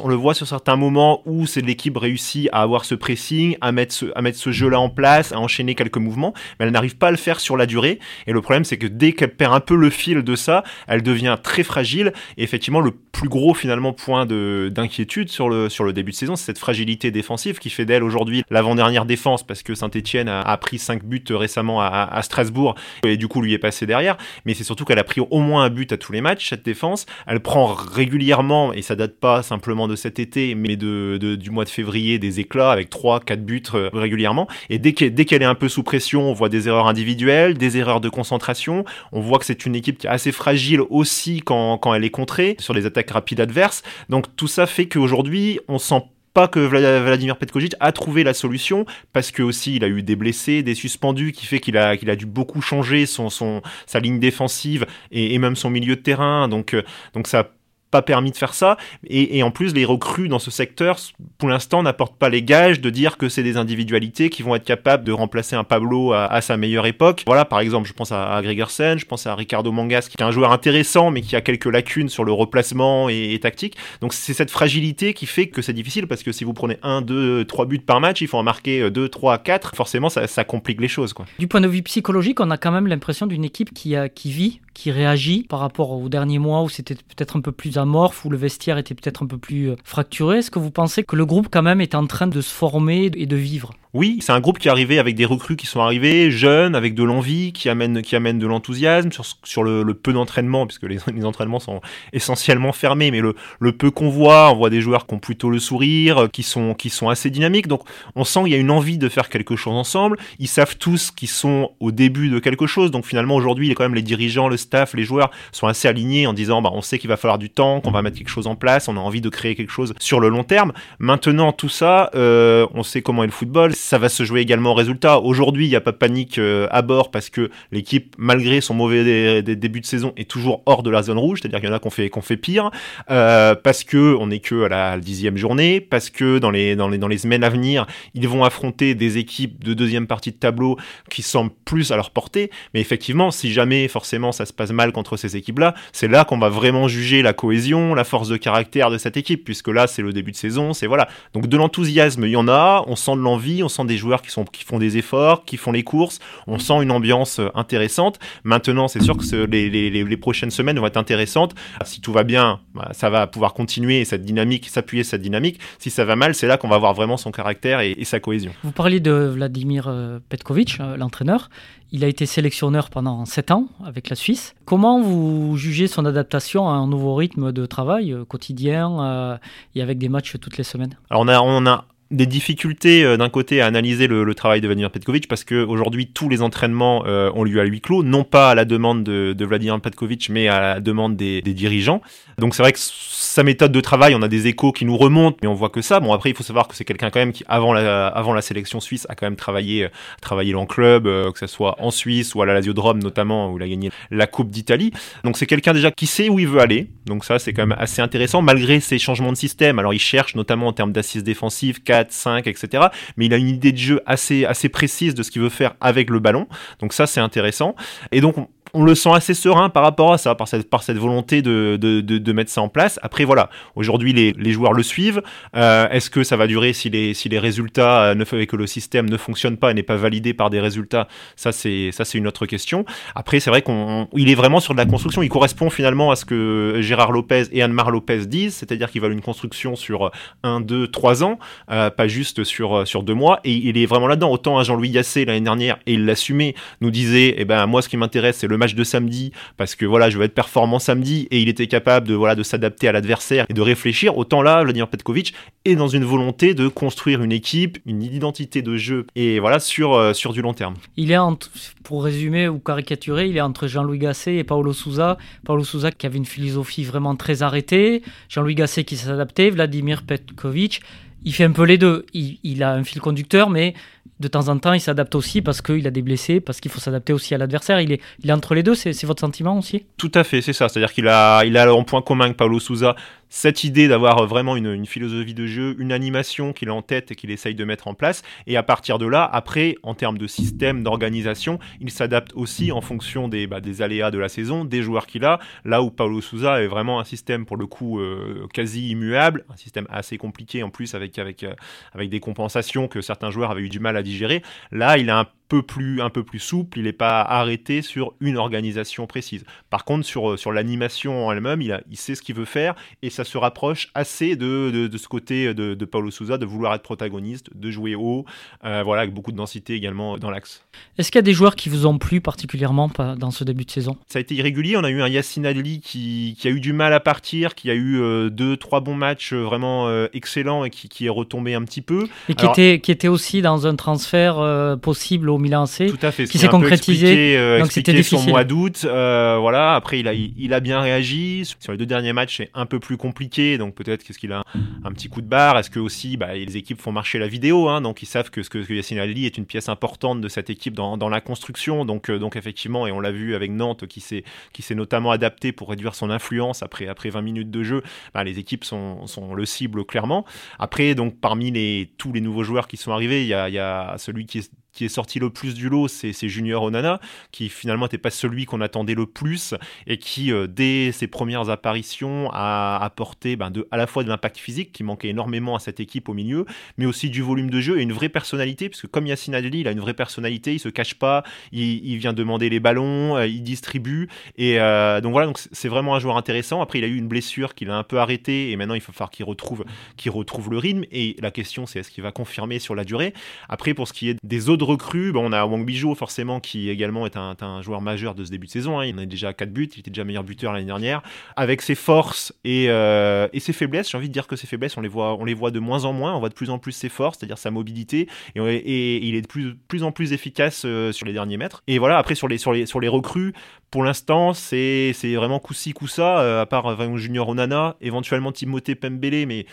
On 0.00 0.08
le 0.08 0.14
voit 0.14 0.34
sur 0.34 0.46
certains 0.46 0.76
moments 0.76 1.22
où 1.26 1.46
c'est 1.46 1.60
l'équipe 1.60 1.96
réussit 1.96 2.48
à 2.52 2.62
avoir 2.62 2.84
ce 2.84 2.94
pressing, 2.94 3.56
à 3.60 3.72
mettre 3.72 3.92
ce, 3.92 4.50
jeu-là 4.50 4.78
en 4.78 4.88
place, 4.88 5.32
à 5.32 5.38
enchaîner 5.38 5.74
quelques 5.74 5.98
mouvements, 5.98 6.32
mais 6.58 6.66
elle 6.66 6.72
n'arrive 6.72 6.96
pas 6.96 7.08
à 7.08 7.10
le 7.10 7.16
faire 7.16 7.40
sur 7.40 7.56
la 7.56 7.66
durée. 7.66 7.98
Et 8.26 8.32
le 8.32 8.40
problème, 8.40 8.64
c'est 8.64 8.76
que 8.76 8.86
dès 8.86 9.12
qu'elle 9.12 9.34
perd 9.34 9.54
un 9.54 9.60
peu 9.60 9.74
le 9.74 9.90
fil 9.90 10.22
de 10.22 10.36
ça, 10.36 10.62
elle 10.86 11.02
devient 11.02 11.36
très 11.42 11.62
fragile. 11.62 12.12
Et 12.36 12.42
effectivement, 12.42 12.80
le 12.80 12.92
plus 12.92 13.28
gros 13.28 13.54
finalement 13.54 13.92
point 13.92 14.26
d'inquiétude 14.26 15.28
sur 15.28 15.48
le, 15.48 15.68
sur 15.68 15.84
le 15.84 15.92
début 15.92 16.12
de 16.12 16.16
saison, 16.16 16.36
c'est 16.36 16.46
cette 16.46 16.58
fragilité 16.58 17.10
défensive 17.10 17.58
qui 17.58 17.70
fait 17.70 17.84
d'elle 17.84 18.04
aujourd'hui 18.04 18.44
l'avant-dernière 18.50 19.04
défense 19.04 19.46
parce 19.46 19.62
que 19.62 19.74
Saint-Etienne 19.74 20.28
a, 20.28 20.56
pris 20.56 20.78
5 20.78 21.04
buts 21.04 21.24
récemment 21.30 21.80
à, 21.80 21.86
à, 21.86 22.22
Strasbourg 22.22 22.74
et 23.04 23.16
du 23.16 23.28
coup 23.28 23.42
lui 23.42 23.54
est 23.54 23.58
passé 23.58 23.86
derrière. 23.86 24.16
Mais 24.44 24.54
c'est 24.54 24.64
surtout 24.64 24.84
qu'elle 24.84 24.98
a 24.98 25.04
pris 25.04 25.20
au 25.20 25.40
moins 25.40 25.64
un 25.64 25.70
but 25.70 25.92
à 25.92 25.96
tous 25.96 26.12
les 26.12 26.20
matchs, 26.20 26.48
cette 26.48 26.64
défense. 26.64 27.06
Elle 27.26 27.40
prend 27.40 27.66
régulièrement, 27.66 28.72
et 28.72 28.82
ça 28.82 28.94
date 28.94 29.18
pas 29.18 29.42
simplement 29.48 29.88
de 29.88 29.96
cet 29.96 30.18
été, 30.18 30.54
mais 30.54 30.76
de, 30.76 31.16
du 31.36 31.50
mois 31.50 31.64
de 31.64 31.70
février, 31.70 32.18
des 32.18 32.40
éclats 32.40 32.70
avec 32.70 32.90
3-4 32.90 33.36
buts 33.36 33.62
euh, 33.74 33.90
régulièrement. 33.92 34.46
Et 34.70 34.78
dès 34.78 34.92
qu'elle 34.92 35.42
est 35.42 35.46
un 35.46 35.54
peu 35.54 35.68
sous 35.68 35.82
pression, 35.82 36.30
on 36.30 36.32
voit 36.32 36.48
des 36.48 36.68
erreurs 36.68 36.86
individuelles, 36.86 37.54
des 37.54 37.78
erreurs 37.78 38.00
de 38.00 38.08
concentration. 38.08 38.84
On 39.12 39.20
voit 39.20 39.38
que 39.38 39.44
c'est 39.44 39.66
une 39.66 39.74
équipe 39.74 39.98
qui 39.98 40.06
est 40.06 40.10
assez 40.10 40.32
fragile 40.32 40.80
aussi 40.90 41.40
quand, 41.40 41.78
quand 41.78 41.94
elle 41.94 42.04
est 42.04 42.10
contrée 42.10 42.56
sur 42.58 42.74
les 42.74 42.86
attaques 42.86 43.10
rapides 43.10 43.40
adverses. 43.40 43.82
Donc 44.08 44.26
tout 44.36 44.48
ça 44.48 44.66
fait 44.66 44.86
qu'aujourd'hui, 44.86 45.60
on 45.68 45.78
sent 45.78 46.02
pas 46.34 46.46
que 46.46 46.60
Vladimir 46.60 47.36
Petkovic 47.36 47.74
a 47.80 47.90
trouvé 47.90 48.22
la 48.22 48.34
solution 48.34 48.86
parce 49.12 49.30
que 49.30 49.42
aussi 49.42 49.76
il 49.76 49.84
a 49.84 49.88
eu 49.88 50.02
des 50.02 50.14
blessés, 50.14 50.62
des 50.62 50.74
suspendus 50.74 51.32
qui 51.32 51.46
fait 51.46 51.58
qu'il 51.58 51.76
a 51.76 51.96
qu'il 51.96 52.10
a 52.10 52.16
dû 52.16 52.26
beaucoup 52.26 52.60
changer 52.60 53.06
son, 53.06 53.28
son 53.28 53.62
sa 53.86 53.98
ligne 53.98 54.20
défensive 54.20 54.86
et, 55.10 55.34
et, 55.34 55.38
même 55.38 55.56
son 55.56 55.68
milieu 55.68 55.96
de 55.96 56.00
terrain 56.00 56.46
donc 56.46 56.74
euh, 56.74 56.82
donc 57.12 57.26
ça 57.26 57.50
pas 57.90 58.02
permis 58.02 58.30
de 58.30 58.36
faire 58.36 58.54
ça. 58.54 58.76
Et, 59.08 59.42
en 59.42 59.50
plus, 59.50 59.74
les 59.74 59.84
recrues 59.84 60.28
dans 60.28 60.38
ce 60.38 60.50
secteur, 60.50 60.98
pour 61.38 61.48
l'instant, 61.48 61.82
n'apportent 61.82 62.18
pas 62.18 62.28
les 62.28 62.42
gages 62.42 62.80
de 62.80 62.90
dire 62.90 63.16
que 63.16 63.28
c'est 63.28 63.42
des 63.42 63.56
individualités 63.56 64.30
qui 64.30 64.42
vont 64.42 64.54
être 64.54 64.64
capables 64.64 65.04
de 65.04 65.12
remplacer 65.12 65.56
un 65.56 65.64
Pablo 65.64 66.12
à, 66.12 66.40
sa 66.40 66.56
meilleure 66.56 66.86
époque. 66.86 67.22
Voilà, 67.26 67.44
par 67.44 67.60
exemple, 67.60 67.88
je 67.88 67.92
pense 67.92 68.12
à, 68.12 68.40
Gregersen, 68.42 68.98
je 68.98 69.06
pense 69.06 69.26
à 69.26 69.34
Ricardo 69.34 69.72
Mangas, 69.72 70.08
qui 70.10 70.16
est 70.18 70.22
un 70.22 70.30
joueur 70.30 70.52
intéressant, 70.52 71.10
mais 71.10 71.20
qui 71.20 71.36
a 71.36 71.40
quelques 71.40 71.66
lacunes 71.66 72.08
sur 72.08 72.24
le 72.24 72.32
replacement 72.32 73.08
et, 73.08 73.38
tactique. 73.40 73.76
Donc 74.00 74.14
c'est 74.14 74.34
cette 74.34 74.50
fragilité 74.50 75.14
qui 75.14 75.26
fait 75.26 75.46
que 75.46 75.62
c'est 75.62 75.72
difficile, 75.72 76.06
parce 76.06 76.22
que 76.22 76.32
si 76.32 76.44
vous 76.44 76.52
prenez 76.52 76.78
1, 76.82 77.02
2, 77.02 77.44
3 77.44 77.66
buts 77.66 77.78
par 77.78 78.00
match, 78.00 78.20
il 78.20 78.26
faut 78.26 78.38
en 78.38 78.42
marquer 78.42 78.90
2, 78.90 79.08
3, 79.08 79.38
4. 79.38 79.76
Forcément, 79.76 80.08
ça, 80.08 80.26
ça 80.26 80.44
complique 80.44 80.80
les 80.80 80.88
choses. 80.88 81.12
Quoi. 81.12 81.26
Du 81.38 81.46
point 81.46 81.60
de 81.60 81.68
vue 81.68 81.82
psychologique, 81.82 82.40
on 82.40 82.50
a 82.50 82.56
quand 82.58 82.72
même 82.72 82.86
l'impression 82.86 83.26
d'une 83.26 83.44
équipe 83.44 83.72
qui, 83.72 83.96
a, 83.96 84.08
qui 84.08 84.30
vit 84.30 84.60
qui 84.78 84.92
réagit 84.92 85.42
par 85.42 85.58
rapport 85.58 85.90
aux 85.90 86.08
derniers 86.08 86.38
mois 86.38 86.62
où 86.62 86.68
c'était 86.68 86.94
peut-être 86.94 87.36
un 87.36 87.40
peu 87.40 87.50
plus 87.50 87.77
où 88.24 88.30
le 88.30 88.36
vestiaire 88.36 88.78
était 88.78 88.94
peut-être 88.94 89.22
un 89.22 89.26
peu 89.26 89.38
plus 89.38 89.70
euh, 89.70 89.76
fracturé. 89.84 90.38
Est-ce 90.38 90.50
que 90.50 90.58
vous 90.58 90.70
pensez 90.70 91.04
que 91.04 91.16
le 91.16 91.26
groupe 91.26 91.48
quand 91.50 91.62
même 91.62 91.80
est 91.80 91.94
en 91.94 92.06
train 92.06 92.26
de 92.26 92.40
se 92.40 92.52
former 92.52 93.10
et 93.14 93.26
de 93.26 93.36
vivre? 93.36 93.74
Oui, 93.94 94.18
c'est 94.20 94.32
un 94.32 94.40
groupe 94.40 94.58
qui 94.58 94.68
est 94.68 94.70
arrivé 94.70 94.98
avec 94.98 95.14
des 95.14 95.24
recrues 95.24 95.56
qui 95.56 95.66
sont 95.66 95.80
arrivés, 95.80 96.30
jeunes, 96.30 96.74
avec 96.74 96.94
de 96.94 97.02
l'envie, 97.02 97.52
qui 97.52 97.68
amènent, 97.68 98.02
qui 98.02 98.16
amènent 98.16 98.38
de 98.38 98.46
l'enthousiasme 98.46 99.10
sur, 99.12 99.24
sur 99.44 99.62
le, 99.62 99.94
peu 99.94 100.12
d'entraînement, 100.12 100.66
puisque 100.66 100.84
les, 100.84 100.98
les, 101.14 101.24
entraînements 101.24 101.58
sont 101.58 101.80
essentiellement 102.12 102.72
fermés, 102.72 103.10
mais 103.10 103.20
le, 103.20 103.34
le 103.60 103.72
peu 103.72 103.90
qu'on 103.90 104.10
voit, 104.10 104.52
on 104.52 104.56
voit 104.56 104.70
des 104.70 104.80
joueurs 104.80 105.06
qui 105.06 105.14
ont 105.14 105.18
plutôt 105.18 105.50
le 105.50 105.58
sourire, 105.58 106.28
qui 106.32 106.42
sont, 106.42 106.74
qui 106.74 106.90
sont 106.90 107.08
assez 107.08 107.30
dynamiques. 107.30 107.66
Donc 107.66 107.82
on 108.14 108.24
sent 108.24 108.40
qu'il 108.44 108.52
y 108.52 108.54
a 108.54 108.58
une 108.58 108.70
envie 108.70 108.98
de 108.98 109.08
faire 109.08 109.28
quelque 109.28 109.56
chose 109.56 109.74
ensemble. 109.74 110.18
Ils 110.38 110.48
savent 110.48 110.76
tous 110.76 111.10
qu'ils 111.10 111.28
sont 111.28 111.72
au 111.80 111.90
début 111.90 112.28
de 112.28 112.38
quelque 112.38 112.66
chose. 112.66 112.90
Donc 112.90 113.06
finalement 113.06 113.36
aujourd'hui, 113.36 113.72
quand 113.74 113.84
même 113.84 113.94
les 113.94 114.02
dirigeants, 114.02 114.48
le 114.48 114.56
staff, 114.56 114.94
les 114.94 115.04
joueurs 115.04 115.30
sont 115.52 115.66
assez 115.66 115.88
alignés 115.88 116.26
en 116.26 116.32
disant 116.32 116.62
bah, 116.62 116.70
on 116.72 116.82
sait 116.82 116.98
qu'il 116.98 117.08
va 117.08 117.16
falloir 117.16 117.38
du 117.38 117.50
temps, 117.50 117.80
qu'on 117.80 117.90
va 117.90 118.02
mettre 118.02 118.18
quelque 118.18 118.28
chose 118.28 118.46
en 118.46 118.56
place, 118.56 118.88
on 118.88 118.96
a 118.96 119.00
envie 119.00 119.20
de 119.20 119.28
créer 119.28 119.54
quelque 119.54 119.72
chose 119.72 119.94
sur 119.98 120.20
le 120.20 120.28
long 120.28 120.44
terme. 120.44 120.72
Maintenant, 120.98 121.52
tout 121.52 121.68
ça, 121.68 122.10
euh, 122.14 122.66
on 122.74 122.82
sait 122.82 123.02
comment 123.02 123.22
est 123.22 123.26
le 123.26 123.32
football, 123.32 123.74
ça 123.78 123.98
va 123.98 124.08
se 124.08 124.24
jouer 124.24 124.40
également 124.40 124.72
au 124.72 124.74
résultat. 124.74 125.20
Aujourd'hui, 125.20 125.66
il 125.66 125.70
n'y 125.70 125.76
a 125.76 125.80
pas 125.80 125.92
de 125.92 125.96
panique 125.96 126.38
euh, 126.38 126.66
à 126.70 126.82
bord 126.82 127.10
parce 127.10 127.30
que 127.30 127.50
l'équipe, 127.70 128.14
malgré 128.18 128.60
son 128.60 128.74
mauvais 128.74 129.42
début 129.42 129.80
de 129.80 129.86
saison, 129.86 130.12
est 130.16 130.28
toujours 130.28 130.62
hors 130.66 130.82
de 130.82 130.90
la 130.90 131.02
zone 131.02 131.18
rouge, 131.18 131.40
c'est-à-dire 131.40 131.60
qu'il 131.60 131.68
y 131.68 131.72
en 131.72 131.76
a 131.76 131.78
qu'on 131.78 131.90
fait, 131.90 132.10
qu'on 132.10 132.20
fait 132.20 132.36
pire, 132.36 132.70
euh, 133.10 133.54
parce 133.54 133.84
que 133.84 134.16
on 134.16 134.26
n'est 134.26 134.40
que 134.40 134.64
à 134.64 134.68
la 134.68 134.98
dixième 134.98 135.36
journée, 135.36 135.80
parce 135.80 136.10
que 136.10 136.38
dans 136.38 136.50
les, 136.50 136.76
dans, 136.76 136.88
les, 136.88 136.98
dans 136.98 137.08
les 137.08 137.18
semaines 137.18 137.44
à 137.44 137.48
venir, 137.48 137.86
ils 138.14 138.26
vont 138.28 138.44
affronter 138.44 138.94
des 138.94 139.18
équipes 139.18 139.62
de 139.64 139.74
deuxième 139.74 140.06
partie 140.06 140.32
de 140.32 140.36
tableau 140.36 140.76
qui 141.08 141.22
semblent 141.22 141.52
plus 141.64 141.92
à 141.92 141.96
leur 141.96 142.10
portée. 142.10 142.50
Mais 142.74 142.80
effectivement, 142.80 143.30
si 143.30 143.52
jamais 143.52 143.86
forcément 143.88 144.32
ça 144.32 144.44
se 144.44 144.52
passe 144.52 144.70
mal 144.70 144.92
contre 144.92 145.16
ces 145.16 145.36
équipes-là, 145.36 145.74
c'est 145.92 146.08
là 146.08 146.24
qu'on 146.24 146.38
va 146.38 146.48
vraiment 146.48 146.88
juger 146.88 147.22
la 147.22 147.32
cohésion, 147.32 147.94
la 147.94 148.04
force 148.04 148.28
de 148.28 148.36
caractère 148.36 148.90
de 148.90 148.98
cette 148.98 149.16
équipe, 149.16 149.44
puisque 149.44 149.68
là 149.68 149.86
c'est 149.86 150.02
le 150.02 150.12
début 150.12 150.32
de 150.32 150.36
saison, 150.36 150.72
c'est 150.72 150.86
voilà. 150.86 151.08
Donc 151.32 151.46
de 151.46 151.56
l'enthousiasme, 151.56 152.24
il 152.24 152.30
y 152.30 152.36
en 152.36 152.48
a, 152.48 152.84
on 152.86 152.96
sent 152.96 153.12
de 153.12 153.20
l'envie, 153.20 153.62
on 153.68 153.70
sent 153.70 153.84
des 153.84 153.98
joueurs 153.98 154.22
qui, 154.22 154.30
sont, 154.30 154.44
qui 154.44 154.64
font 154.64 154.78
des 154.78 154.96
efforts, 154.96 155.44
qui 155.44 155.58
font 155.58 155.72
les 155.72 155.84
courses, 155.84 156.20
on 156.46 156.58
sent 156.58 156.82
une 156.82 156.90
ambiance 156.90 157.38
euh, 157.38 157.48
intéressante. 157.54 158.18
Maintenant, 158.44 158.88
c'est 158.88 159.02
sûr 159.02 159.16
que 159.18 159.44
les, 159.44 159.68
les, 159.68 159.90
les, 159.90 160.16
prochaines 160.16 160.50
semaines 160.50 160.78
vont 160.78 160.86
être 160.86 160.96
intéressantes. 160.96 161.54
Si 161.84 162.00
tout 162.00 162.12
va 162.12 162.24
bien, 162.24 162.60
bah, 162.74 162.88
ça 162.92 163.10
va 163.10 163.26
pouvoir 163.26 163.52
continuer 163.52 164.04
cette 164.06 164.24
dynamique, 164.24 164.68
s'appuyer 164.70 165.04
cette 165.04 165.20
dynamique. 165.20 165.60
Si 165.78 165.90
ça 165.90 166.06
va 166.06 166.16
mal, 166.16 166.34
c'est 166.34 166.46
là 166.46 166.56
qu'on 166.56 166.68
va 166.68 166.78
voir 166.78 166.94
vraiment 166.94 167.18
son 167.18 167.30
caractère 167.30 167.80
et, 167.80 167.92
et, 167.92 168.04
sa 168.04 168.20
cohésion. 168.20 168.52
Vous 168.64 168.72
parliez 168.72 169.00
de 169.00 169.12
Vladimir 169.12 169.86
euh, 169.88 170.18
Petkovic, 170.30 170.78
euh, 170.80 170.96
l'entraîneur. 170.96 171.50
Il 171.92 172.04
a 172.04 172.06
été 172.06 172.26
sélectionneur 172.26 172.90
pendant 172.90 173.24
7 173.24 173.50
ans 173.50 173.68
avec 173.84 174.08
la 174.08 174.16
Suisse. 174.16 174.54
Comment 174.64 175.00
vous 175.00 175.56
jugez 175.56 175.86
son 175.86 176.04
adaptation 176.04 176.68
à 176.68 176.72
un 176.72 176.86
nouveau 176.86 177.14
rythme 177.14 177.52
de 177.52 177.66
travail 177.66 178.14
quotidien 178.28 179.00
euh, 179.00 179.36
et 179.74 179.82
avec 179.82 179.98
des 179.98 180.08
matchs 180.08 180.36
toutes 180.40 180.58
les 180.58 180.64
semaines? 180.64 180.96
Alors 181.10 181.22
on 181.22 181.28
a, 181.28 181.40
on 181.40 181.66
a 181.66 181.84
des 182.10 182.26
difficultés 182.26 183.04
euh, 183.04 183.16
d'un 183.16 183.28
côté 183.28 183.60
à 183.60 183.66
analyser 183.66 184.06
le, 184.06 184.34
travail 184.34 184.60
de 184.60 184.66
Vladimir 184.66 184.90
Petkovic 184.90 185.28
parce 185.28 185.44
que 185.44 185.64
aujourd'hui 185.64 186.06
tous 186.06 186.28
les 186.28 186.42
entraînements 186.42 187.02
ont 187.06 187.44
lieu 187.44 187.60
à 187.60 187.64
huis 187.64 187.80
clos, 187.80 188.02
non 188.02 188.24
pas 188.24 188.50
à 188.50 188.54
la 188.54 188.64
demande 188.64 189.02
de, 189.02 189.44
Vladimir 189.44 189.80
Petkovic 189.80 190.28
mais 190.28 190.48
à 190.48 190.60
la 190.60 190.80
demande 190.80 191.16
des, 191.16 191.42
dirigeants. 191.42 192.02
Donc 192.38 192.54
c'est 192.54 192.62
vrai 192.62 192.72
que 192.72 192.78
sa 192.78 193.42
méthode 193.42 193.72
de 193.72 193.80
travail, 193.80 194.14
on 194.14 194.22
a 194.22 194.28
des 194.28 194.46
échos 194.46 194.72
qui 194.72 194.84
nous 194.84 194.96
remontent, 194.96 195.38
mais 195.42 195.48
on 195.48 195.54
voit 195.54 195.70
que 195.70 195.82
ça. 195.82 195.98
Bon, 196.00 196.12
après, 196.12 196.30
il 196.30 196.36
faut 196.36 196.44
savoir 196.44 196.68
que 196.68 196.76
c'est 196.76 196.84
quelqu'un 196.84 197.10
quand 197.10 197.18
même 197.18 197.32
qui, 197.32 197.44
avant 197.48 197.72
la, 197.72 198.06
avant 198.06 198.32
la 198.32 198.42
sélection 198.42 198.80
suisse, 198.80 199.06
a 199.08 199.16
quand 199.16 199.26
même 199.26 199.36
travaillé, 199.36 199.84
euh, 199.84 199.88
travaillé 200.20 200.54
en 200.54 200.64
club, 200.64 201.06
euh, 201.06 201.32
que 201.32 201.38
ce 201.38 201.48
soit 201.48 201.76
en 201.80 201.90
Suisse 201.90 202.34
ou 202.34 202.42
à 202.42 202.46
la 202.46 202.54
Lazio 202.54 202.72
de 202.72 202.80
Rome 202.80 203.00
notamment, 203.00 203.52
où 203.52 203.58
il 203.58 203.62
a 203.62 203.68
gagné 203.68 203.90
la 204.10 204.26
Coupe 204.26 204.50
d'Italie. 204.50 204.92
Donc 205.24 205.36
c'est 205.36 205.46
quelqu'un 205.46 205.72
déjà 205.72 205.90
qui 205.90 206.06
sait 206.06 206.28
où 206.28 206.38
il 206.38 206.46
veut 206.46 206.60
aller. 206.60 206.90
Donc 207.06 207.24
ça, 207.24 207.38
c'est 207.38 207.52
quand 207.52 207.66
même 207.66 207.78
assez 207.78 208.00
intéressant, 208.00 208.40
malgré 208.40 208.80
ses 208.80 208.98
changements 208.98 209.32
de 209.32 209.36
système. 209.36 209.78
Alors 209.78 209.92
il 209.92 210.00
cherche 210.00 210.36
notamment 210.36 210.68
en 210.68 210.72
termes 210.72 210.92
d'assises 210.92 211.24
défensives, 211.24 211.82
4, 211.98 212.12
5, 212.12 212.46
etc. 212.46 212.86
Mais 213.16 213.26
il 213.26 213.34
a 213.34 213.36
une 213.36 213.48
idée 213.48 213.72
de 213.72 213.78
jeu 213.78 214.00
assez, 214.06 214.44
assez 214.44 214.68
précise 214.68 215.14
de 215.14 215.22
ce 215.22 215.30
qu'il 215.30 215.42
veut 215.42 215.48
faire 215.48 215.74
avec 215.80 216.10
le 216.10 216.20
ballon. 216.20 216.46
Donc 216.78 216.92
ça, 216.92 217.06
c'est 217.06 217.20
intéressant. 217.20 217.74
Et 218.12 218.20
donc, 218.20 218.36
on 218.74 218.84
le 218.84 218.94
sent 218.94 219.10
assez 219.12 219.34
serein 219.34 219.68
par 219.68 219.82
rapport 219.82 220.12
à 220.12 220.18
ça, 220.18 220.34
par 220.34 220.48
cette, 220.48 220.96
volonté 220.96 221.42
de, 221.42 222.32
mettre 222.32 222.50
ça 222.50 222.62
en 222.62 222.68
place. 222.68 222.98
Après, 223.02 223.24
voilà, 223.24 223.50
aujourd'hui, 223.74 224.12
les, 224.12 224.52
joueurs 224.52 224.72
le 224.72 224.82
suivent. 224.82 225.22
Euh, 225.56 225.88
est-ce 225.90 226.10
que 226.10 226.24
ça 226.24 226.36
va 226.36 226.46
durer 226.46 226.72
si 226.72 226.90
les, 226.90 227.38
résultats, 227.38 228.10
euh, 228.10 228.14
ne, 228.14 228.24
et 228.38 228.46
que 228.46 228.56
le 228.56 228.66
système 228.66 229.08
ne 229.08 229.16
fonctionne 229.16 229.56
pas 229.56 229.70
et 229.70 229.74
n'est 229.74 229.82
pas 229.82 229.96
validé 229.96 230.34
par 230.34 230.50
des 230.50 230.60
résultats? 230.60 231.08
Ça, 231.36 231.52
c'est, 231.52 231.90
une 232.14 232.26
autre 232.26 232.46
question. 232.46 232.84
Après, 233.14 233.40
c'est 233.40 233.50
vrai 233.50 233.62
qu'il 233.62 234.30
est 234.30 234.34
vraiment 234.34 234.60
sur 234.60 234.74
de 234.74 234.78
la 234.78 234.86
construction. 234.86 235.22
Il 235.22 235.28
correspond 235.28 235.70
finalement 235.70 236.10
à 236.10 236.16
ce 236.16 236.24
que 236.24 236.78
Gérard 236.80 237.12
Lopez 237.12 237.44
et 237.52 237.62
Anne-Mar 237.62 237.90
Lopez 237.90 238.26
disent, 238.26 238.54
c'est-à-dire 238.54 238.90
qu'ils 238.90 239.00
veulent 239.00 239.12
une 239.12 239.20
construction 239.20 239.76
sur 239.76 240.10
un, 240.42 240.60
deux, 240.60 240.88
trois 240.88 241.22
ans, 241.22 241.38
euh, 241.70 241.90
pas 241.90 242.08
juste 242.08 242.44
sur, 242.44 242.86
sur 242.86 243.02
deux 243.02 243.14
mois. 243.14 243.40
Et 243.44 243.52
il 243.52 243.78
est 243.78 243.86
vraiment 243.86 244.06
là-dedans. 244.06 244.30
Autant 244.30 244.58
à 244.58 244.62
Jean-Louis 244.62 244.90
Gasset 244.90 245.24
l'année 245.24 245.40
dernière, 245.40 245.78
et 245.86 245.94
il 245.94 246.04
l'assumait, 246.04 246.54
nous 246.80 246.90
disait, 246.90 247.34
eh 247.38 247.44
ben, 247.44 247.66
moi, 247.66 247.82
ce 247.82 247.88
qui 247.88 247.96
m'intéresse, 247.96 248.38
c'est 248.38 248.46
le 248.46 248.57
match 248.58 248.74
de 248.74 248.84
samedi 248.84 249.32
parce 249.56 249.74
que 249.74 249.86
voilà, 249.86 250.10
je 250.10 250.18
veux 250.18 250.24
être 250.24 250.34
performant 250.34 250.78
samedi 250.78 251.28
et 251.30 251.40
il 251.40 251.48
était 251.48 251.66
capable 251.66 252.06
de 252.06 252.14
voilà 252.14 252.34
de 252.34 252.42
s'adapter 252.42 252.88
à 252.88 252.92
l'adversaire 252.92 253.46
et 253.48 253.54
de 253.54 253.60
réfléchir. 253.60 254.18
Autant 254.18 254.42
là, 254.42 254.62
Vladimir 254.62 254.88
Petkovic 254.88 255.34
est 255.64 255.76
dans 255.76 255.88
une 255.88 256.04
volonté 256.04 256.54
de 256.54 256.68
construire 256.68 257.22
une 257.22 257.32
équipe, 257.32 257.78
une 257.86 258.02
identité 258.02 258.62
de 258.62 258.76
jeu 258.76 259.06
et 259.14 259.38
voilà 259.38 259.60
sur 259.60 259.94
euh, 259.94 260.12
sur 260.12 260.32
du 260.32 260.42
long 260.42 260.52
terme. 260.52 260.74
Il 260.96 261.10
est 261.10 261.18
entre, 261.18 261.50
pour 261.84 262.04
résumer 262.04 262.48
ou 262.48 262.58
caricaturer, 262.58 263.28
il 263.28 263.36
est 263.36 263.40
entre 263.40 263.66
Jean-Louis 263.66 263.98
Gasset 263.98 264.36
et 264.36 264.44
Paolo 264.44 264.72
Souza. 264.72 265.18
Paolo 265.44 265.64
Souza 265.64 265.90
qui 265.90 266.06
avait 266.06 266.18
une 266.18 266.26
philosophie 266.26 266.84
vraiment 266.84 267.16
très 267.16 267.42
arrêtée, 267.42 268.02
Jean-Louis 268.28 268.54
Gasset 268.54 268.84
qui 268.84 268.96
s'adaptait, 268.96 269.50
Vladimir 269.50 270.02
Petkovic 270.02 270.82
il 271.24 271.32
fait 271.34 271.44
un 271.44 271.50
peu 271.50 271.64
les 271.64 271.78
deux. 271.78 272.06
Il, 272.12 272.38
il, 272.42 272.62
a 272.62 272.72
un 272.72 272.84
fil 272.84 273.00
conducteur, 273.00 273.50
mais 273.50 273.74
de 274.20 274.28
temps 274.28 274.48
en 274.48 274.58
temps, 274.58 274.72
il 274.72 274.80
s'adapte 274.80 275.14
aussi 275.14 275.42
parce 275.42 275.62
qu'il 275.62 275.86
a 275.86 275.90
des 275.90 276.02
blessés, 276.02 276.40
parce 276.40 276.60
qu'il 276.60 276.70
faut 276.70 276.80
s'adapter 276.80 277.12
aussi 277.12 277.34
à 277.34 277.38
l'adversaire. 277.38 277.80
Il 277.80 277.92
est, 277.92 278.00
il 278.22 278.30
est 278.30 278.32
entre 278.32 278.54
les 278.54 278.62
deux, 278.62 278.74
c'est 278.74 279.04
votre 279.04 279.20
sentiment 279.20 279.58
aussi? 279.58 279.84
Tout 279.96 280.12
à 280.14 280.24
fait, 280.24 280.40
c'est 280.42 280.52
ça. 280.52 280.68
C'est-à-dire 280.68 280.92
qu'il 280.92 281.08
a, 281.08 281.44
il 281.44 281.56
point 281.84 282.02
commun 282.02 282.26
avec 282.26 282.36
Paulo 282.36 282.60
Souza 282.60 282.96
cette 283.28 283.64
idée 283.64 283.88
d'avoir 283.88 284.26
vraiment 284.26 284.56
une, 284.56 284.86
philosophie 284.86 285.34
de 285.34 285.46
jeu, 285.46 285.76
une 285.78 285.92
animation 285.92 286.52
qu'il 286.52 286.68
a 286.68 286.74
en 286.74 286.82
tête 286.82 287.10
et 287.10 287.14
qu'il 287.14 287.30
essaye 287.30 287.54
de 287.54 287.64
mettre 287.64 287.88
en 287.88 287.94
place. 287.94 288.22
Et 288.46 288.56
à 288.56 288.62
partir 288.62 288.98
de 288.98 289.06
là, 289.06 289.28
après, 289.32 289.76
en 289.82 289.94
termes 289.94 290.18
de 290.18 290.26
système, 290.26 290.82
d'organisation, 290.82 291.58
il 291.80 291.90
s'adapte 291.90 292.32
aussi 292.34 292.72
en 292.72 292.80
fonction 292.80 293.28
des, 293.28 293.46
bah, 293.46 293.60
aléas 293.80 294.10
de 294.10 294.18
la 294.18 294.28
saison, 294.28 294.64
des 294.64 294.82
joueurs 294.82 295.06
qu'il 295.06 295.24
a. 295.24 295.38
Là 295.64 295.82
où 295.82 295.90
Paulo 295.90 296.20
Souza 296.20 296.62
est 296.62 296.66
vraiment 296.66 297.00
un 297.00 297.04
système 297.04 297.44
pour 297.44 297.56
le 297.56 297.66
coup 297.66 298.00
euh, 298.00 298.46
quasi 298.52 298.90
immuable, 298.90 299.44
un 299.52 299.56
système 299.56 299.86
assez 299.90 300.18
compliqué 300.18 300.62
en 300.62 300.70
plus 300.70 300.94
avec, 300.94 301.18
avec, 301.18 301.42
euh, 301.42 301.54
avec 301.92 302.10
des 302.10 302.20
compensations 302.20 302.88
que 302.88 303.00
certains 303.00 303.30
joueurs 303.30 303.50
avaient 303.50 303.62
eu 303.62 303.68
du 303.68 303.80
mal 303.80 303.96
à 303.96 304.02
digérer. 304.02 304.42
Là, 304.70 304.98
il 304.98 305.10
a 305.10 305.20
un 305.20 305.26
peu 305.48 305.62
plus, 305.62 306.00
un 306.02 306.10
peu 306.10 306.22
plus 306.22 306.38
souple, 306.38 306.78
il 306.78 306.84
n'est 306.84 306.92
pas 306.92 307.22
arrêté 307.22 307.82
sur 307.82 308.12
une 308.20 308.36
organisation 308.36 309.06
précise. 309.06 309.44
Par 309.70 309.84
contre, 309.84 310.06
sur, 310.06 310.30
euh, 310.30 310.36
sur 310.36 310.52
l'animation 310.52 311.26
en 311.26 311.32
elle-même, 311.32 311.62
il, 311.62 311.82
il 311.90 311.96
sait 311.96 312.14
ce 312.14 312.22
qu'il 312.22 312.34
veut 312.34 312.44
faire 312.44 312.74
et 313.02 313.10
ça 313.10 313.24
se 313.24 313.38
rapproche 313.38 313.88
assez 313.94 314.36
de, 314.36 314.70
de, 314.70 314.86
de 314.86 314.98
ce 314.98 315.08
côté 315.08 315.54
de, 315.54 315.74
de, 315.74 315.84
Paulo 315.86 316.10
Souza, 316.10 316.36
de 316.36 316.44
vouloir 316.44 316.74
être 316.74 316.82
protagoniste, 316.82 317.48
de 317.54 317.70
jouer 317.70 317.94
haut, 317.94 318.26
euh, 318.64 318.82
voilà, 318.84 319.02
avec 319.02 319.14
beaucoup 319.14 319.32
de 319.32 319.36
densité 319.36 319.74
également 319.74 320.18
dans 320.18 320.30
l'axe. 320.30 320.64
Est-ce 320.98 321.10
qu'il 321.10 321.18
y 321.18 321.20
a 321.20 321.22
des 321.22 321.32
joueurs 321.32 321.56
qui 321.56 321.70
vous 321.70 321.86
ont 321.86 321.98
plu 321.98 322.20
particulièrement 322.20 322.90
dans 323.16 323.30
ce 323.30 323.42
début 323.44 323.64
de 323.64 323.70
saison? 323.70 323.96
Ça 324.06 324.18
a 324.18 324.20
été 324.20 324.34
irrégulier, 324.34 324.76
on 324.76 324.84
a 324.84 324.90
eu 324.90 325.00
un 325.00 325.08
Yacine 325.08 325.46
Ali 325.46 325.80
qui, 325.80 326.36
qui 326.38 326.46
a 326.48 326.50
eu 326.50 326.60
du 326.60 326.72
mal 326.72 326.92
à 326.92 327.00
partir, 327.00 327.54
qui 327.54 327.70
a 327.70 327.74
eu 327.74 328.00
euh, 328.00 328.28
deux, 328.28 328.56
trois 328.56 328.80
bons 328.80 328.94
matchs 328.94 329.32
vraiment 329.32 329.88
excellents 330.12 330.64
et 330.64 330.70
qui, 330.70 330.88
qui, 330.88 331.06
est 331.06 331.10
retombé 331.10 331.54
un 331.54 331.62
petit 331.62 331.80
peu. 331.80 332.06
Et 332.28 332.34
qui, 332.34 332.44
était, 332.44 332.80
qui 332.80 332.90
était 332.90 333.08
aussi 333.08 333.40
dans 333.40 333.66
un 333.66 333.76
transfert 333.76 334.76
possible 334.80 335.30
au 335.30 335.37
au 335.38 335.40
Milan 335.40 335.62
AC, 335.62 335.86
Tout 335.86 336.06
à 336.06 336.10
fait. 336.10 336.24
qui 336.24 336.38
s'est 336.38 336.48
concrétisé. 336.48 337.36
Euh, 337.36 337.60
donc 337.60 337.72
c'était 337.72 338.02
son 338.02 338.22
mois 338.24 338.44
d'août. 338.44 338.82
Euh, 338.84 339.38
voilà. 339.40 339.74
Après, 339.74 340.00
il 340.00 340.08
a, 340.08 340.12
il, 340.12 340.52
a 340.52 340.60
bien 340.60 340.80
réagi. 340.80 341.44
Sur 341.60 341.72
les 341.72 341.78
deux 341.78 341.86
derniers 341.86 342.12
matchs, 342.12 342.38
c'est 342.38 342.50
un 342.54 342.66
peu 342.66 342.80
plus 342.80 342.96
compliqué. 342.96 343.58
Donc 343.58 343.74
peut-être 343.74 344.02
qu'est-ce 344.02 344.18
qu'il 344.18 344.32
a 344.32 344.44
un, 344.84 344.92
petit 344.92 345.08
coup 345.08 345.20
de 345.20 345.26
barre? 345.26 345.58
Est-ce 345.58 345.70
que 345.70 345.78
aussi, 345.78 346.16
bah, 346.16 346.34
les 346.34 346.56
équipes 346.56 346.80
font 346.80 346.92
marcher 346.92 347.18
la 347.18 347.28
vidéo, 347.28 347.68
hein, 347.68 347.80
donc 347.80 348.02
ils 348.02 348.06
savent 348.06 348.30
que 348.30 348.42
ce 348.42 348.50
que, 348.50 348.58
que 348.58 348.72
Yacine 348.72 348.98
Ali 348.98 349.26
est 349.26 349.38
une 349.38 349.46
pièce 349.46 349.68
importante 349.68 350.20
de 350.20 350.28
cette 350.28 350.50
équipe 350.50 350.74
dans, 350.74 350.96
dans 350.96 351.08
la 351.08 351.20
construction. 351.20 351.84
Donc, 351.84 352.10
donc 352.10 352.36
effectivement, 352.36 352.86
et 352.86 352.92
on 352.92 353.00
l'a 353.00 353.12
vu 353.12 353.34
avec 353.34 353.50
Nantes, 353.50 353.86
qui 353.86 354.00
s'est 354.00 354.24
qui 354.52 354.62
s'est 354.62 354.74
notamment 354.74 355.10
adapté 355.10 355.52
pour 355.52 355.70
réduire 355.70 355.94
son 355.94 356.10
influence 356.10 356.62
après 356.62 356.88
après 356.88 357.10
20 357.10 357.22
minutes 357.22 357.50
de 357.50 357.62
jeu. 357.62 357.82
Bah, 358.14 358.24
les 358.24 358.38
équipes 358.38 358.64
sont, 358.64 359.06
sont 359.06 359.34
le 359.34 359.44
cible 359.44 359.84
clairement. 359.84 360.24
Après, 360.58 360.94
donc 360.94 361.20
parmi 361.20 361.50
les 361.50 361.90
tous 361.98 362.12
les 362.12 362.20
nouveaux 362.20 362.42
joueurs 362.42 362.68
qui 362.68 362.76
sont 362.76 362.92
arrivés, 362.92 363.22
il 363.22 363.28
y 363.28 363.34
a, 363.34 363.48
il 363.48 363.54
y 363.54 363.58
a 363.58 363.94
celui 363.98 364.26
qui 364.26 364.38
est 364.38 364.50
qui 364.78 364.84
est 364.84 364.88
sorti 364.88 365.18
le 365.18 365.28
plus 365.28 365.54
du 365.54 365.68
lot, 365.68 365.88
c'est 365.88 366.28
Junior 366.28 366.62
Onana, 366.62 367.00
qui 367.32 367.48
finalement 367.48 367.86
n'était 367.86 367.98
pas 367.98 368.10
celui 368.10 368.44
qu'on 368.44 368.60
attendait 368.60 368.94
le 368.94 369.06
plus 369.06 369.54
et 369.88 369.98
qui, 369.98 370.32
euh, 370.32 370.46
dès 370.46 370.92
ses 370.92 371.08
premières 371.08 371.50
apparitions, 371.50 372.30
a 372.32 372.78
apporté 372.80 373.34
ben, 373.34 373.52
à 373.72 373.76
la 373.76 373.88
fois 373.88 374.04
de 374.04 374.08
l'impact 374.08 374.36
physique 374.36 374.70
qui 374.70 374.84
manquait 374.84 375.08
énormément 375.08 375.56
à 375.56 375.58
cette 375.58 375.80
équipe 375.80 376.08
au 376.08 376.14
milieu, 376.14 376.46
mais 376.76 376.86
aussi 376.86 377.10
du 377.10 377.22
volume 377.22 377.50
de 377.50 377.60
jeu 377.60 377.80
et 377.80 377.82
une 377.82 377.92
vraie 377.92 378.08
personnalité, 378.08 378.68
parce 378.68 378.82
que 378.82 378.86
comme 378.86 379.08
Yassine 379.08 379.34
Adli, 379.34 379.62
il 379.62 379.66
a 379.66 379.72
une 379.72 379.80
vraie 379.80 379.94
personnalité, 379.94 380.54
il 380.54 380.60
se 380.60 380.68
cache 380.68 380.94
pas, 380.94 381.24
il, 381.50 381.98
vient 381.98 382.12
demander 382.12 382.48
les 382.48 382.60
ballons, 382.60 383.16
euh, 383.16 383.26
il 383.26 383.42
distribue, 383.42 384.08
et 384.36 384.60
euh, 384.60 385.00
donc 385.00 385.10
voilà, 385.10 385.26
donc 385.26 385.40
c'est 385.50 385.68
vraiment 385.68 385.96
un 385.96 385.98
joueur 385.98 386.16
intéressant. 386.16 386.62
Après, 386.62 386.78
il 386.78 386.84
a 386.84 386.88
eu 386.88 386.96
une 386.96 387.08
blessure 387.08 387.56
qu'il 387.56 387.68
a 387.70 387.76
un 387.76 387.82
peu 387.82 387.98
arrêté 387.98 388.52
et 388.52 388.56
maintenant 388.56 388.74
il 388.74 388.80
faut 388.80 388.92
falloir 388.92 389.10
qu'il 389.10 389.24
retrouve, 389.24 389.64
qu'il 389.96 390.12
retrouve 390.12 390.52
le 390.52 390.58
rythme, 390.58 390.84
et 390.92 391.16
la 391.18 391.32
question 391.32 391.66
c'est 391.66 391.80
est-ce 391.80 391.90
qu'il 391.90 392.04
va 392.04 392.12
confirmer 392.12 392.60
sur 392.60 392.76
la 392.76 392.84
durée? 392.84 393.12
Après, 393.48 393.74
pour 393.74 393.88
ce 393.88 393.92
qui 393.92 394.10
est 394.10 394.16
des 394.22 394.48
autres 394.48 394.67
recrues, 394.68 395.12
on 395.16 395.32
a 395.32 395.44
Wang 395.44 395.64
Bijou 395.64 395.94
forcément 395.94 396.40
qui 396.40 396.70
également 396.70 397.06
est 397.06 397.16
un, 397.16 397.62
joueur 397.62 397.80
majeur 397.80 398.14
de 398.14 398.24
ce 398.24 398.30
début 398.30 398.46
de 398.46 398.52
saison. 398.52 398.78
Hein. 398.78 398.86
Il 398.86 398.94
en 398.94 398.98
a 398.98 399.06
déjà 399.06 399.32
4 399.32 399.52
buts, 399.52 399.68
il 399.74 399.80
était 399.80 399.90
déjà 399.90 400.04
meilleur 400.04 400.24
buteur 400.24 400.52
l'année 400.52 400.66
dernière. 400.66 401.02
Avec 401.36 401.62
ses 401.62 401.74
forces 401.74 402.32
euh, 402.46 403.28
et, 403.32 403.40
ses 403.40 403.52
faiblesses, 403.52 403.90
j'ai 403.90 403.98
envie 403.98 404.08
de 404.08 404.12
dire 404.12 404.26
que 404.26 404.36
ses 404.36 404.46
faiblesses, 404.46 404.76
on 404.76 404.80
les, 404.80 404.88
voit, 404.88 405.16
on 405.18 405.24
les 405.24 405.34
voit 405.34 405.50
de 405.50 405.60
moins 405.60 405.84
en 405.84 405.92
moins. 405.92 406.14
On 406.14 406.20
voit 406.20 406.28
de 406.28 406.34
plus 406.34 406.50
en 406.50 406.58
plus 406.58 406.72
ses 406.72 406.88
forces, 406.88 407.18
c'est-à-dire 407.18 407.38
sa 407.38 407.50
mobilité, 407.50 408.08
et, 408.36 409.06
il 409.06 409.14
est 409.14 409.22
de 409.22 409.26
plus, 409.26 409.54
plus 409.54 409.82
en 409.82 409.92
plus 409.92 410.12
efficace 410.12 410.62
euh, 410.64 410.92
sur 410.92 411.06
les 411.06 411.12
derniers 411.12 411.36
mètres. 411.36 411.62
Et 411.66 411.78
voilà, 411.78 411.98
après 411.98 412.14
sur 412.14 412.28
les, 412.28 412.38
sur 412.38 412.52
les, 412.52 412.66
sur 412.66 412.80
les 412.80 412.88
recrues, 412.88 413.32
pour 413.70 413.84
l'instant, 413.84 414.32
c'est 414.32 414.92
vraiment 415.14 415.38
coup-ci, 415.38 415.72
coup-ça, 415.72 416.20
euh, 416.20 416.42
à 416.42 416.46
part 416.46 416.96
Junior 416.96 417.28
Onana, 417.28 417.76
éventuellement 417.80 418.32
Timothée 418.32 418.74
Pembele, 418.74 419.26
mais, 419.26 419.44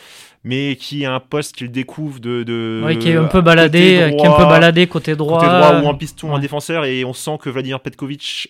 mais 0.44 0.78
qui 0.80 1.06
a 1.06 1.14
un 1.14 1.20
poste 1.20 1.56
qu'il 1.56 1.70
découvre 1.72 2.20
de, 2.20 2.44
de. 2.44 2.94
qui 3.00 3.10
est 3.10 3.18
un 3.18 3.26
peu 3.26 3.42
baladé, 3.42 4.14
qui 4.18 4.24
est 4.24 4.28
un 4.28 4.38
peu 4.38 4.46
baladé 4.46 4.88
côté 4.96 5.16
droit. 5.16 5.40
Côté 5.40 5.52
droit 5.52 5.82
ou 5.82 5.86
en 5.86 5.96
piston, 5.96 6.36
un 6.36 6.40
défenseur, 6.40 6.86
et 6.86 7.04
on 7.04 7.14
sent 7.14 7.38
que 7.42 7.50
Vladimir 7.50 7.82
Petkovic 7.82 8.50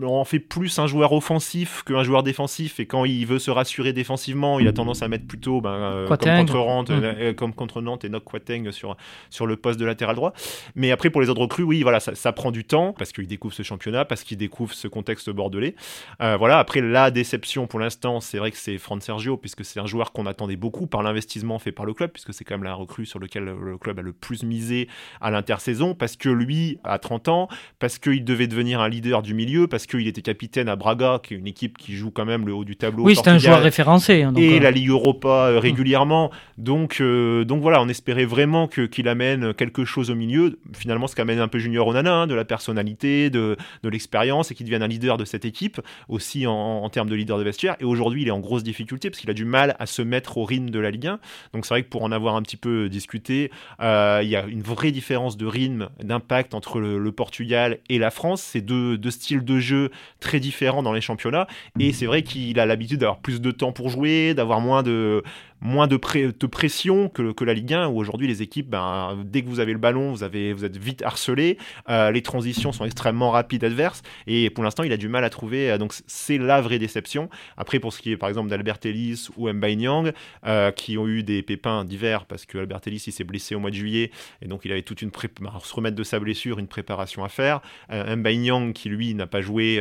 on 0.00 0.24
fait 0.24 0.38
plus 0.38 0.78
un 0.78 0.86
joueur 0.86 1.12
offensif 1.12 1.82
qu'un 1.84 2.02
joueur 2.02 2.22
défensif 2.22 2.80
et 2.80 2.86
quand 2.86 3.04
il 3.04 3.26
veut 3.26 3.38
se 3.38 3.50
rassurer 3.50 3.92
défensivement 3.92 4.58
il 4.58 4.66
a 4.66 4.72
tendance 4.72 5.02
à 5.02 5.08
mettre 5.08 5.26
plutôt 5.26 5.60
ben, 5.60 5.70
euh, 5.70 6.06
comme, 6.06 6.18
contre 6.18 6.56
Nantes, 6.56 6.90
mm. 6.90 7.02
euh, 7.02 7.32
comme 7.34 7.52
contre 7.52 7.82
Nantes 7.82 8.04
et 8.04 8.08
Nock 8.08 8.24
Quateng 8.24 8.70
sur, 8.70 8.96
sur 9.28 9.46
le 9.46 9.56
poste 9.56 9.78
de 9.78 9.84
latéral 9.84 10.16
droit. 10.16 10.32
Mais 10.76 10.92
après 10.92 11.10
pour 11.10 11.20
les 11.20 11.28
autres 11.28 11.42
recrues 11.42 11.62
oui 11.62 11.82
voilà 11.82 12.00
ça, 12.00 12.32
prend 12.32 12.50
du 12.50 12.64
temps 12.64 12.94
parce 12.96 13.12
qu'il 13.12 13.26
découvre 13.26 13.52
ce 13.52 13.62
championnat 13.62 14.06
parce 14.06 14.24
qu'il 14.24 14.38
découvre 14.38 14.72
ce 14.72 14.88
contexte 14.88 15.28
bordelais. 15.28 15.74
Euh, 16.22 16.38
voilà 16.38 16.58
après 16.58 16.80
la 16.80 17.10
déception 17.10 17.66
pour 17.66 17.78
l'instant 17.78 18.20
c'est 18.20 18.38
vrai 18.38 18.50
que 18.50 18.56
c'est 18.56 18.78
Fran 18.78 18.98
Sergio 18.98 19.36
puisque 19.36 19.62
c'est 19.62 19.78
un 19.78 19.86
joueur 19.86 20.12
qu'on 20.12 20.24
attendait 20.24 20.56
beaucoup 20.56 20.86
par 20.86 21.02
l'investissement 21.02 21.58
fait 21.58 21.72
par 21.72 21.84
le 21.84 21.92
club 21.92 22.12
puisque 22.12 22.32
c'est 22.32 22.44
quand 22.44 22.54
même 22.54 22.64
la 22.64 22.74
recrue 22.74 23.04
sur 23.04 23.18
lequel 23.18 23.44
le 23.44 23.76
club 23.76 23.98
a 23.98 24.02
le 24.02 24.14
plus 24.14 24.42
misé 24.42 24.88
à 25.20 25.30
l'intersaison 25.30 25.94
parce 25.94 26.16
que 26.16 26.30
lui 26.30 26.78
a 26.82 26.98
30 26.98 27.28
ans 27.28 27.48
parce 27.78 27.98
qu'il 27.98 28.24
devait 28.24 28.46
devenir 28.46 28.80
un 28.80 28.88
leader 28.88 29.20
du 29.20 29.34
milieu 29.34 29.66
parce 29.66 29.81
qu'il 29.86 30.06
était 30.06 30.22
capitaine 30.22 30.68
à 30.68 30.76
Braga, 30.76 31.20
qui 31.22 31.34
est 31.34 31.36
une 31.36 31.46
équipe 31.46 31.78
qui 31.78 31.94
joue 31.94 32.10
quand 32.10 32.24
même 32.24 32.46
le 32.46 32.54
haut 32.54 32.64
du 32.64 32.76
tableau. 32.76 33.04
Oui, 33.04 33.16
c'est 33.16 33.28
un 33.28 33.38
joueur 33.38 33.62
référencé. 33.62 34.22
Hein, 34.22 34.32
et 34.36 34.56
euh. 34.56 34.60
la 34.60 34.70
Ligue 34.70 34.88
Europa 34.88 35.28
euh, 35.28 35.58
régulièrement. 35.58 36.30
Donc, 36.58 36.98
euh, 37.00 37.44
donc 37.44 37.62
voilà, 37.62 37.82
on 37.82 37.88
espérait 37.88 38.24
vraiment 38.24 38.68
qu'il 38.68 39.08
amène 39.08 39.54
quelque 39.54 39.84
chose 39.84 40.10
au 40.10 40.14
milieu. 40.14 40.58
Finalement, 40.74 41.06
ce 41.06 41.16
qu'amène 41.16 41.38
un 41.38 41.48
peu 41.48 41.58
Junior 41.58 41.86
Onana, 41.86 42.14
hein, 42.14 42.26
de 42.26 42.34
la 42.34 42.44
personnalité, 42.44 43.30
de, 43.30 43.56
de 43.82 43.88
l'expérience, 43.88 44.50
et 44.50 44.54
qu'il 44.54 44.66
devienne 44.66 44.82
un 44.82 44.88
leader 44.88 45.16
de 45.16 45.24
cette 45.24 45.44
équipe, 45.44 45.80
aussi 46.08 46.46
en, 46.46 46.88
termes 46.90 47.08
de 47.08 47.14
leader 47.14 47.38
de 47.38 47.44
vestiaire. 47.44 47.76
Et 47.80 47.84
aujourd'hui, 47.84 48.22
il 48.22 48.28
est 48.28 48.32
en 48.32 48.40
grosse 48.40 48.62
difficulté 48.62 49.10
parce 49.10 49.20
qu'il 49.20 49.30
a 49.30 49.34
du 49.34 49.44
mal 49.44 49.76
à 49.78 49.86
se 49.86 50.02
mettre 50.02 50.38
au 50.38 50.44
rythme 50.44 50.70
de 50.70 50.78
la 50.78 50.90
Ligue 50.90 51.06
1. 51.06 51.18
Donc 51.54 51.64
c'est 51.66 51.74
vrai 51.74 51.82
que 51.82 51.88
pour 51.88 52.02
en 52.02 52.12
avoir 52.12 52.36
un 52.36 52.42
petit 52.42 52.56
peu 52.56 52.88
discuté, 52.88 53.50
il 53.80 54.28
y 54.28 54.36
a 54.36 54.44
une 54.46 54.62
vraie 54.62 54.92
différence 54.92 55.36
de 55.36 55.46
rythme, 55.46 55.88
d'impact 56.02 56.54
entre 56.54 56.80
le, 56.80 57.12
Portugal 57.12 57.78
et 57.90 57.98
la 57.98 58.10
France. 58.10 58.42
C'est 58.42 58.62
deux, 58.62 58.96
deux 58.96 59.10
styles 59.10 59.44
de 59.44 59.58
jeu 59.58 59.71
très 60.20 60.40
différent 60.40 60.82
dans 60.82 60.92
les 60.92 61.00
championnats. 61.00 61.46
Et 61.78 61.92
c'est 61.92 62.06
vrai 62.06 62.22
qu'il 62.22 62.58
a 62.58 62.66
l'habitude 62.66 63.00
d'avoir 63.00 63.18
plus 63.18 63.40
de 63.40 63.50
temps 63.50 63.72
pour 63.72 63.88
jouer, 63.88 64.34
d'avoir 64.34 64.60
moins 64.60 64.82
de, 64.82 65.22
moins 65.62 65.86
de, 65.86 65.96
pression 65.96 67.08
que, 67.08 67.44
la 67.44 67.54
Ligue 67.54 67.72
1, 67.72 67.86
où 67.86 67.98
aujourd'hui 67.98 68.26
les 68.26 68.42
équipes, 68.42 68.68
ben, 68.68 69.16
dès 69.24 69.42
que 69.42 69.48
vous 69.48 69.60
avez 69.60 69.72
le 69.72 69.78
ballon, 69.78 70.12
vous, 70.12 70.24
êtes 70.24 70.76
vite 70.76 71.02
harcelé, 71.02 71.56
euh, 71.88 72.10
les 72.10 72.20
transitions 72.20 72.72
sont 72.72 72.84
extrêmement 72.84 73.30
rapides 73.30 73.62
adverses, 73.62 74.02
et 74.26 74.50
pour 74.50 74.64
l'instant 74.64 74.82
il 74.82 74.92
a 74.92 74.96
du 74.96 75.08
mal 75.08 75.24
à 75.24 75.30
trouver, 75.30 75.70
euh, 75.70 75.78
donc 75.78 75.94
c'est 76.06 76.36
la 76.36 76.60
vraie 76.60 76.80
déception. 76.80 77.30
Après 77.56 77.78
pour 77.78 77.92
ce 77.92 78.02
qui 78.02 78.10
est 78.10 78.16
par 78.16 78.28
exemple 78.28 78.50
d'Albert 78.50 78.78
Ellis 78.84 79.28
ou 79.36 79.50
Mbaye 79.52 79.76
Nyang, 79.76 80.12
euh, 80.46 80.72
qui 80.72 80.98
ont 80.98 81.06
eu 81.06 81.22
des 81.22 81.42
pépins 81.42 81.84
divers, 81.84 82.26
parce 82.26 82.44
que 82.44 82.58
Albert 82.58 82.80
Ellis 82.86 83.04
il 83.06 83.12
s'est 83.12 83.24
blessé 83.24 83.54
au 83.54 83.60
mois 83.60 83.70
de 83.70 83.76
juillet, 83.76 84.10
et 84.42 84.48
donc 84.48 84.62
il 84.64 84.72
avait 84.72 84.82
toute 84.82 85.00
une 85.00 85.12
préparation, 85.12 85.60
se 85.60 85.74
remettre 85.74 85.96
de 85.96 86.04
sa 86.04 86.18
blessure, 86.18 86.58
une 86.58 86.66
préparation 86.66 87.22
à 87.24 87.28
faire. 87.28 87.60
Mbaye 87.88 88.38
Nyang 88.38 88.72
qui 88.72 88.88
lui 88.88 89.14
n'a 89.14 89.28
pas 89.28 89.40
joué 89.40 89.80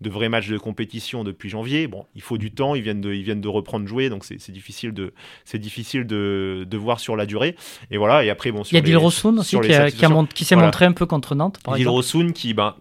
de 0.00 0.10
vrais 0.10 0.28
matchs 0.28 0.48
de 0.48 0.58
compétition 0.58 1.24
depuis 1.24 1.48
janvier, 1.48 1.86
bon 1.86 2.04
il 2.14 2.20
faut 2.20 2.36
du 2.36 2.50
temps, 2.50 2.74
ils 2.74 2.82
viennent 2.82 3.00
de, 3.00 3.14
ils 3.14 3.22
viennent 3.22 3.40
de 3.40 3.48
reprendre 3.48 3.86
jouer, 3.86 4.10
donc 4.10 4.24
c'est 4.24 4.50
difficile 4.50 4.92
de 4.92 5.14
c'est 5.44 5.58
difficile 5.58 6.06
de, 6.06 6.66
de, 6.68 6.76
voir 6.76 7.00
sur 7.00 7.16
la 7.16 7.26
durée. 7.26 7.56
Et 7.90 7.98
voilà, 7.98 8.24
et 8.24 8.30
après, 8.30 8.50
bon, 8.52 8.62
Il 8.70 8.74
y 8.74 8.78
a 8.78 8.80
Dilrosun 8.80 9.38
aussi 9.38 9.58
qui, 9.60 10.26
qui 10.34 10.44
s'est 10.44 10.56
montré 10.56 10.84
un 10.84 10.92
peu 10.92 11.06
contre 11.06 11.34
Nantes, 11.34 11.58
par 11.62 11.74
Dilrosun 11.74 12.32
qui, 12.32 12.54
ben, 12.54 12.74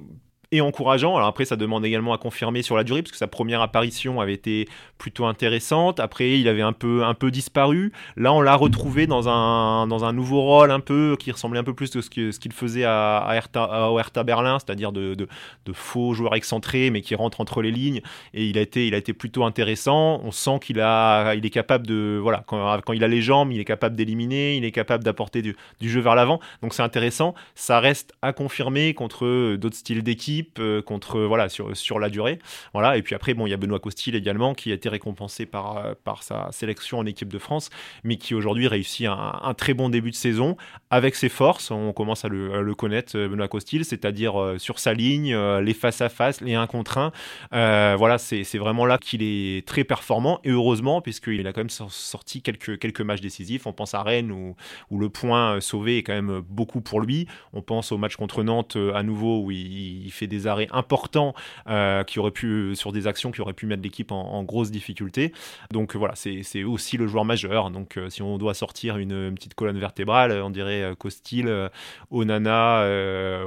et 0.52 0.62
encourageant. 0.62 1.16
Alors 1.16 1.30
après, 1.30 1.46
ça 1.46 1.56
demande 1.56 1.86
également 1.86 2.14
à 2.14 2.18
confirmer 2.18 2.62
sur 2.62 2.76
la 2.76 2.84
durée, 2.84 3.02
parce 3.02 3.12
que 3.12 3.18
sa 3.18 3.28
première 3.28 3.62
apparition 3.62 4.20
avait 4.20 4.34
été 4.34 4.68
plutôt 4.98 5.26
intéressante. 5.26 6.00
Après, 6.00 6.40
il 6.40 6.48
avait 6.48 6.62
un 6.62 6.74
peu, 6.74 7.04
un 7.04 7.14
peu 7.14 7.32
disparu. 7.32 7.94
Là, 8.18 8.34
on 8.34 8.42
l'a 8.42 8.56
retrouvé 8.56 9.08
dans 9.08 9.30
un, 9.30 9.88
dans 9.88 10.04
un 10.04 10.12
nouveau 10.12 10.42
rôle 10.42 10.72
un 10.72 10.82
peu 10.82 11.16
qui 11.18 11.32
ressemblait 11.32 11.60
un 11.60 11.64
peu 11.64 11.74
plus 11.74 11.96
à 11.96 12.02
ce 12.02 12.10
qu'il 12.10 12.34
ce 12.34 12.40
qu'il 12.40 12.52
faisait 12.52 12.84
à, 12.84 13.18
à, 13.20 13.36
Hertha, 13.36 14.24
Berlin, 14.24 14.60
c'est-à-dire 14.60 14.92
de, 14.92 15.16
de, 15.16 15.28
de, 15.66 15.74
faux 15.74 16.14
joueurs 16.14 16.36
excentrés, 16.36 16.90
mais 16.90 17.02
qui 17.02 17.16
rentrent 17.16 17.40
entre 17.40 17.62
les 17.62 17.72
lignes. 17.72 18.02
Et 18.34 18.46
il 18.46 18.58
a 18.58 18.62
été, 18.62 18.88
il 18.88 18.94
a 18.94 18.98
été 18.98 19.14
plutôt 19.14 19.46
intéressant. 19.46 20.22
On 20.24 20.32
sent 20.32 20.60
qu'il 20.62 20.78
il 20.78 21.46
est 21.46 21.50
capable 21.50 21.88
de, 21.88 22.20
voilà, 22.22 22.44
quand, 22.46 22.82
quand 22.82 22.94
il 22.94 23.04
a 23.04 23.08
les 23.08 23.22
jambes, 23.22 23.52
il 23.52 23.60
est 23.60 23.66
capable 23.66 23.96
d'éliminer, 23.96 24.58
il 24.58 24.66
est 24.66 24.72
capable 24.72 25.04
d'apporter 25.04 25.42
du, 25.42 25.56
du 25.80 25.90
jeu 25.90 26.02
vers 26.02 26.16
l'avant. 26.16 26.40
Donc 26.62 26.74
c'est 26.74 26.84
intéressant. 26.84 27.36
Ça 27.56 27.80
reste 27.80 28.14
à 28.22 28.34
confirmer 28.34 28.94
contre 28.94 29.56
d'autres 29.56 29.78
styles 29.78 30.04
d'équipe 30.04 30.41
euh, 30.60 30.82
contre 30.82 31.20
voilà 31.22 31.50
sur, 31.50 31.76
sur 31.76 32.00
la 32.00 32.10
durée. 32.10 32.40
Voilà 32.74 32.98
et 32.98 33.02
puis 33.02 33.16
après 33.16 33.34
bon 33.34 33.48
il 33.48 33.52
y 33.52 33.54
a 33.54 33.58
Benoît 33.58 33.80
Costil 33.80 34.16
également 34.16 34.54
qui 34.54 34.72
a 34.72 34.74
été 34.74 34.90
récompensé 34.90 35.46
par 35.46 35.78
euh, 35.78 35.94
par 36.04 36.24
sa 36.24 36.50
sélection 36.52 37.00
en 37.00 37.06
équipe 37.06 37.32
de 37.32 37.38
France, 37.38 37.70
mais 38.04 38.18
qui 38.18 38.34
aujourd'hui 38.34 38.68
réussit 38.68 39.08
un, 39.08 39.54
très 39.56 39.74
bon 39.74 39.90
début 39.90 40.12
de 40.12 40.16
saison 40.16 40.58
avec 40.90 41.16
ses 41.16 41.30
forces. 41.30 41.72
On 41.72 41.94
commence 41.94 42.26
à 42.26 42.30
le, 42.30 42.74
connaître 42.76 43.18
Benoît 43.18 43.48
Costil, 43.48 43.86
c'est-à-dire 43.86 44.40
euh, 44.40 44.58
sur 44.58 44.80
sa 44.80 44.94
ligne, 44.94 45.36
les 45.36 45.74
face 45.74 46.02
à 46.02 46.10
face, 46.10 46.42
les 46.42 46.56
1 46.56 46.68
contre 46.68 46.98
1. 46.98 47.96
voilà 47.96 48.18
c'est 48.18 48.58
vraiment 48.58 48.86
là 48.86 48.98
qu'il 48.98 49.24
est 49.24 49.68
très 49.68 49.84
performant 49.84 50.40
et 50.44 50.50
heureusement 50.50 51.02
puisqu'il 51.02 51.46
a 51.48 51.54
quand 51.54 51.62
même 51.62 51.70
sorti 51.70 52.42
quelques 52.42 52.80
quelques 52.80 53.02
matchs 53.02 53.22
décisifs. 53.22 53.68
On 53.68 53.74
pense 53.74 53.94
à 53.94 54.04
Rennes 54.04 54.32
où, 54.32 54.56
où 54.90 55.00
le 55.00 55.10
point 55.10 55.60
sauvé 55.60 55.98
est 55.98 56.04
quand 56.04 56.14
même 56.14 56.42
beaucoup 56.48 56.82
pour 56.82 57.02
lui. 57.02 57.28
On 57.54 57.62
pense 57.62 57.92
au 57.92 57.98
match 57.98 58.16
contre 58.16 58.44
Nantes 58.44 58.78
à 58.94 59.04
nouveau 59.04 59.44
où 59.44 59.52
il, 59.52 60.02
il 60.06 60.12
fait 60.12 60.28
des 60.32 60.48
arrêts 60.48 60.70
importants 60.72 61.36
euh, 61.68 62.04
qui 62.04 62.20
auraient 62.20 62.32
pu, 62.32 62.76
sur 62.76 62.92
des 62.92 63.06
actions 63.06 63.32
qui 63.32 63.42
auraient 63.42 63.54
pu 63.54 63.66
mettre 63.66 63.84
l'équipe 63.84 64.12
en, 64.12 64.42
grosse 64.44 64.72
difficulté. 64.72 65.34
Donc 65.72 65.96
voilà, 65.96 66.16
c'est 66.16 66.64
aussi 66.64 66.98
le 66.98 67.06
joueur 67.06 67.26
majeur. 67.26 67.70
Donc 67.70 67.98
euh, 67.98 68.10
si 68.10 68.22
on 68.22 68.38
doit 68.38 68.54
sortir 68.54 68.98
une, 68.98 69.36
petite 69.36 69.54
colonne 69.54 69.78
vertébrale, 69.78 70.32
on 70.42 70.50
dirait 70.50 70.94
Costil, 70.98 71.48
euh, 71.48 71.70
Onana, 72.10 72.88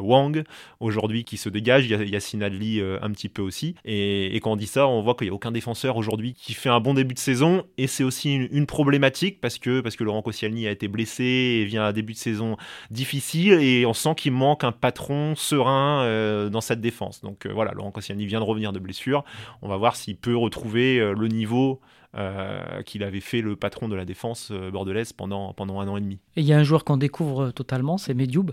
Wang, 0.01 0.45
aujourd'hui 0.79 1.25
qui 1.25 1.37
se 1.37 1.49
dégage. 1.49 1.87
Il 1.87 1.91
y 1.91 1.95
a 1.95 2.05
Yacine 2.05 2.43
Adli 2.43 2.81
un 2.81 3.11
petit 3.11 3.29
peu 3.29 3.43
aussi. 3.43 3.75
Et, 3.85 4.39
quand 4.43 4.53
on 4.53 4.57
dit 4.57 4.67
ça, 4.67 4.87
on 4.87 5.01
voit 5.01 5.15
qu'il 5.15 5.27
n'y 5.27 5.31
a 5.31 5.35
aucun 5.35 5.51
défenseur 5.51 5.97
aujourd'hui 5.97 6.35
qui 6.35 6.53
fait 6.53 6.69
un 6.69 6.81
bon 6.81 6.93
début 6.93 7.15
de 7.15 7.19
saison. 7.19 7.65
Et 7.79 7.87
c'est 7.87 8.05
aussi 8.05 8.35
une, 8.35 8.67
problématique 8.67 9.41
parce 9.41 9.59
que, 9.59 9.81
parce 9.81 9.97
que 9.97 10.05
Laurent 10.05 10.23
Koscielny 10.23 10.67
a 10.67 10.71
été 10.71 10.89
blessé 10.89 11.25
et 11.25 11.65
vient 11.65 11.85
à 11.85 11.89
un 11.89 11.93
début 11.93 12.13
de 12.13 12.19
saison 12.19 12.57
difficile. 12.91 13.55
Et 13.55 13.87
on 13.87 13.95
sent 13.95 14.15
qu'il 14.17 14.33
manque 14.33 14.65
un 14.65 14.73
patron 14.73 15.35
serein 15.35 16.49
dans 16.51 16.61
sa 16.61 16.74
défense. 16.81 17.21
Donc 17.21 17.47
euh, 17.47 17.53
voilà, 17.53 17.73
Laurent 17.73 17.91
Koscielny 17.91 18.27
vient 18.27 18.41
de 18.41 18.45
revenir 18.45 18.73
de 18.73 18.79
blessure. 18.79 19.25
On 19.63 19.69
va 19.69 19.77
voir 19.77 19.97
s'il 19.97 20.17
peut 20.17 20.37
retrouver 20.37 20.99
euh, 20.99 21.13
le 21.13 21.29
niveau 21.29 21.81
euh, 22.17 22.83
qu'il 22.83 23.03
avait 23.03 23.21
fait 23.21 23.41
le 23.41 23.57
patron 23.57 23.89
de 23.89 23.97
la 23.97 24.05
défense 24.05 24.53
bordelaise 24.53 25.13
pendant, 25.13 25.53
pendant 25.53 25.81
un 25.81 25.89
an 25.89 25.97
et 25.97 26.01
demi. 26.01 26.19
Et 26.37 26.41
il 26.41 26.47
y 26.47 26.53
a 26.53 26.59
un 26.59 26.63
joueur 26.63 26.85
qu'on 26.85 26.97
découvre 26.97 27.51
totalement, 27.51 27.99
c'est 27.99 28.15
Medioub. 28.15 28.53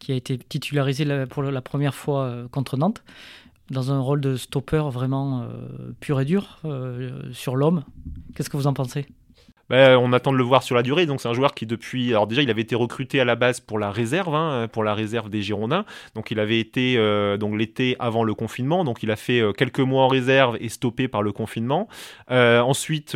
qui 0.00 0.12
a 0.12 0.14
été 0.16 0.38
titularisé 0.38 1.06
pour 1.26 1.42
la 1.42 1.62
première 1.62 1.94
fois 1.94 2.48
contre 2.50 2.76
Nantes, 2.76 3.04
dans 3.70 3.92
un 3.92 4.00
rôle 4.00 4.20
de 4.20 4.36
stopper 4.36 4.90
vraiment 4.90 5.46
pur 6.00 6.20
et 6.20 6.24
dur 6.24 6.60
sur 7.32 7.54
l'homme. 7.54 7.84
Qu'est-ce 8.34 8.50
que 8.50 8.56
vous 8.56 8.66
en 8.66 8.74
pensez? 8.74 9.06
Bah, 9.68 9.98
on 9.98 10.12
attend 10.12 10.32
de 10.32 10.36
le 10.36 10.44
voir 10.44 10.62
sur 10.62 10.76
la 10.76 10.82
durée. 10.82 11.06
Donc 11.06 11.20
c'est 11.20 11.28
un 11.28 11.34
joueur 11.34 11.54
qui 11.54 11.66
depuis, 11.66 12.10
alors 12.10 12.26
déjà 12.26 12.42
il 12.42 12.50
avait 12.50 12.62
été 12.62 12.74
recruté 12.74 13.20
à 13.20 13.24
la 13.24 13.34
base 13.34 13.60
pour 13.60 13.78
la 13.78 13.90
réserve, 13.90 14.34
hein, 14.34 14.68
pour 14.70 14.84
la 14.84 14.94
réserve 14.94 15.30
des 15.30 15.42
Girondins. 15.42 15.84
Donc 16.14 16.30
il 16.30 16.40
avait 16.40 16.60
été 16.60 16.96
euh, 16.96 17.36
donc 17.36 17.56
l'été 17.56 17.96
avant 17.98 18.24
le 18.24 18.34
confinement. 18.34 18.84
Donc 18.84 19.02
il 19.02 19.10
a 19.10 19.16
fait 19.16 19.40
euh, 19.40 19.52
quelques 19.52 19.80
mois 19.80 20.04
en 20.04 20.08
réserve 20.08 20.56
et 20.60 20.68
stoppé 20.68 21.08
par 21.08 21.22
le 21.22 21.32
confinement. 21.32 21.88
Euh, 22.30 22.60
ensuite, 22.60 23.12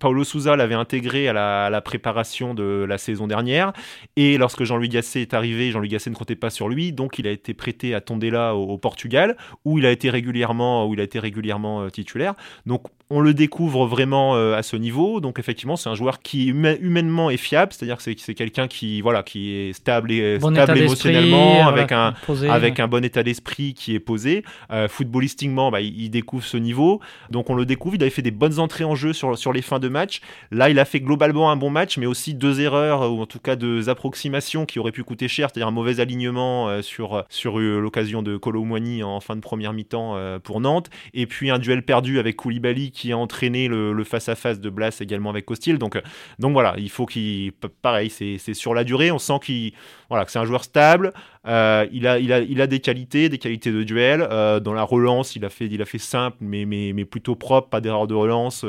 Paulo 0.00 0.24
Souza 0.24 0.56
l'avait 0.56 0.74
intégré 0.74 1.28
à 1.28 1.32
la, 1.32 1.80
préparation 1.80 2.54
de 2.54 2.84
la 2.88 2.98
saison 2.98 3.26
dernière. 3.26 3.72
Et 4.16 4.38
lorsque 4.38 4.64
Jean-Louis 4.64 4.88
Gasset 4.88 5.22
est 5.22 5.34
arrivé, 5.34 5.70
Jean-Louis 5.70 5.88
Gasset 5.88 6.10
ne 6.10 6.14
comptait 6.16 6.36
pas 6.36 6.50
sur 6.50 6.68
lui. 6.68 6.92
Donc 6.92 7.18
il 7.18 7.26
a 7.26 7.30
été 7.30 7.54
prêté 7.54 7.94
à 7.94 8.00
Tondela 8.00 8.54
au, 8.54 8.64
au 8.64 8.78
Portugal, 8.78 9.36
où 9.64 9.78
il 9.78 9.86
a 9.86 9.90
été 9.90 10.10
régulièrement, 10.10 10.86
où 10.86 10.94
il 10.94 11.00
a 11.00 11.04
été 11.04 11.18
régulièrement 11.18 11.88
titulaire. 11.90 12.34
Donc 12.64 12.82
on 13.10 13.20
le 13.20 13.34
découvre 13.34 13.86
vraiment 13.86 14.34
à 14.34 14.62
ce 14.62 14.76
niveau. 14.76 15.20
Donc 15.20 15.38
effectivement, 15.38 15.76
c'est 15.76 15.88
un 15.88 15.94
joueur 15.94 16.20
qui 16.20 16.46
humainement 16.46 17.30
est 17.30 17.36
fiable, 17.36 17.72
c'est-à-dire 17.72 17.96
que 17.96 18.02
c'est 18.02 18.34
quelqu'un 18.34 18.68
qui 18.68 19.00
voilà 19.00 19.22
qui 19.22 19.52
est 19.52 19.72
stable 19.72 20.10
et 20.12 20.38
stable 20.40 20.78
émotionnellement, 20.78 21.68
avec 21.68 21.92
un 21.92 22.14
avec 22.48 22.80
un 22.80 22.88
bon 22.88 23.04
état 23.04 23.22
d'esprit 23.22 23.74
qui 23.74 23.94
est 23.94 24.00
posé. 24.00 24.44
Euh, 24.70 24.88
footballistiquement, 24.88 25.70
bah, 25.70 25.80
il, 25.80 26.10
découvre 26.10 26.44
ce 26.44 26.56
niveau. 26.56 27.00
Donc 27.30 27.50
on 27.50 27.54
le 27.54 27.66
découvre. 27.66 27.96
Il 27.96 28.02
avait 28.02 28.10
fait 28.10 28.22
des 28.22 28.30
bonnes 28.30 28.58
entrées 28.58 28.84
en 28.84 28.94
jeu 28.94 29.12
sur 29.12 29.36
sur 29.38 29.52
les 29.52 29.62
fins 29.62 29.78
de 29.78 29.88
match. 29.88 30.20
Là, 30.50 30.70
il 30.70 30.78
a 30.78 30.84
fait 30.84 31.00
globalement 31.00 31.50
un 31.50 31.56
bon 31.56 31.70
match, 31.70 31.98
mais 31.98 32.06
aussi 32.06 32.34
deux 32.34 32.60
erreurs 32.60 33.12
ou 33.12 33.20
en 33.20 33.26
tout 33.26 33.38
cas 33.38 33.56
deux 33.56 33.88
approximations 33.88 34.66
qui 34.66 34.78
auraient 34.78 34.92
pu 34.92 35.04
coûter 35.04 35.28
cher, 35.28 35.48
c'est-à-dire 35.50 35.68
un 35.68 35.72
mauvais 35.72 36.00
alignement 36.00 36.68
euh, 36.68 36.82
sur 36.82 37.24
sur 37.28 37.58
euh, 37.58 37.80
l'occasion 37.80 38.22
de 38.22 38.36
Colomwani 38.36 39.02
en 39.02 39.20
fin 39.20 39.36
de 39.36 39.40
première 39.40 39.72
mi-temps 39.72 40.16
pour 40.42 40.60
Nantes, 40.60 40.90
et 41.14 41.26
puis 41.26 41.50
un 41.50 41.58
duel 41.58 41.82
perdu 41.82 42.18
avec 42.18 42.36
Koulibaly 42.36 42.90
qui 42.96 43.12
a 43.12 43.18
entraîné 43.18 43.68
le 43.68 44.04
face 44.04 44.28
à 44.28 44.34
face 44.34 44.58
de 44.58 44.70
Blas 44.70 44.96
également 45.00 45.30
avec 45.30 45.44
Costil. 45.44 45.78
Donc, 45.78 45.96
euh, 45.96 46.00
donc 46.38 46.52
voilà, 46.52 46.74
il 46.78 46.90
faut 46.90 47.06
qu'il. 47.06 47.52
Pareil, 47.82 48.10
c'est 48.10 48.54
sur 48.54 48.74
la 48.74 48.84
durée. 48.84 49.10
On 49.10 49.18
sent 49.18 49.38
qu'il 49.42 49.72
voilà, 50.08 50.24
que 50.24 50.30
c'est 50.30 50.38
un 50.38 50.44
joueur 50.44 50.64
stable. 50.64 51.12
Euh, 51.46 51.86
il, 51.92 52.06
a, 52.06 52.18
il, 52.18 52.32
a, 52.32 52.40
il 52.40 52.60
a 52.60 52.66
des 52.66 52.80
qualités, 52.80 53.28
des 53.28 53.38
qualités 53.38 53.70
de 53.70 53.82
duel. 53.82 54.26
Euh, 54.30 54.60
dans 54.60 54.72
la 54.72 54.82
relance, 54.82 55.36
il 55.36 55.44
a 55.44 55.48
fait, 55.48 55.66
il 55.66 55.80
a 55.80 55.84
fait 55.84 55.98
simple, 55.98 56.38
mais, 56.40 56.64
mais, 56.64 57.04
plutôt 57.04 57.36
propre, 57.36 57.68
pas 57.68 57.80
d'erreur 57.80 58.06
de 58.06 58.14
relance. 58.14 58.64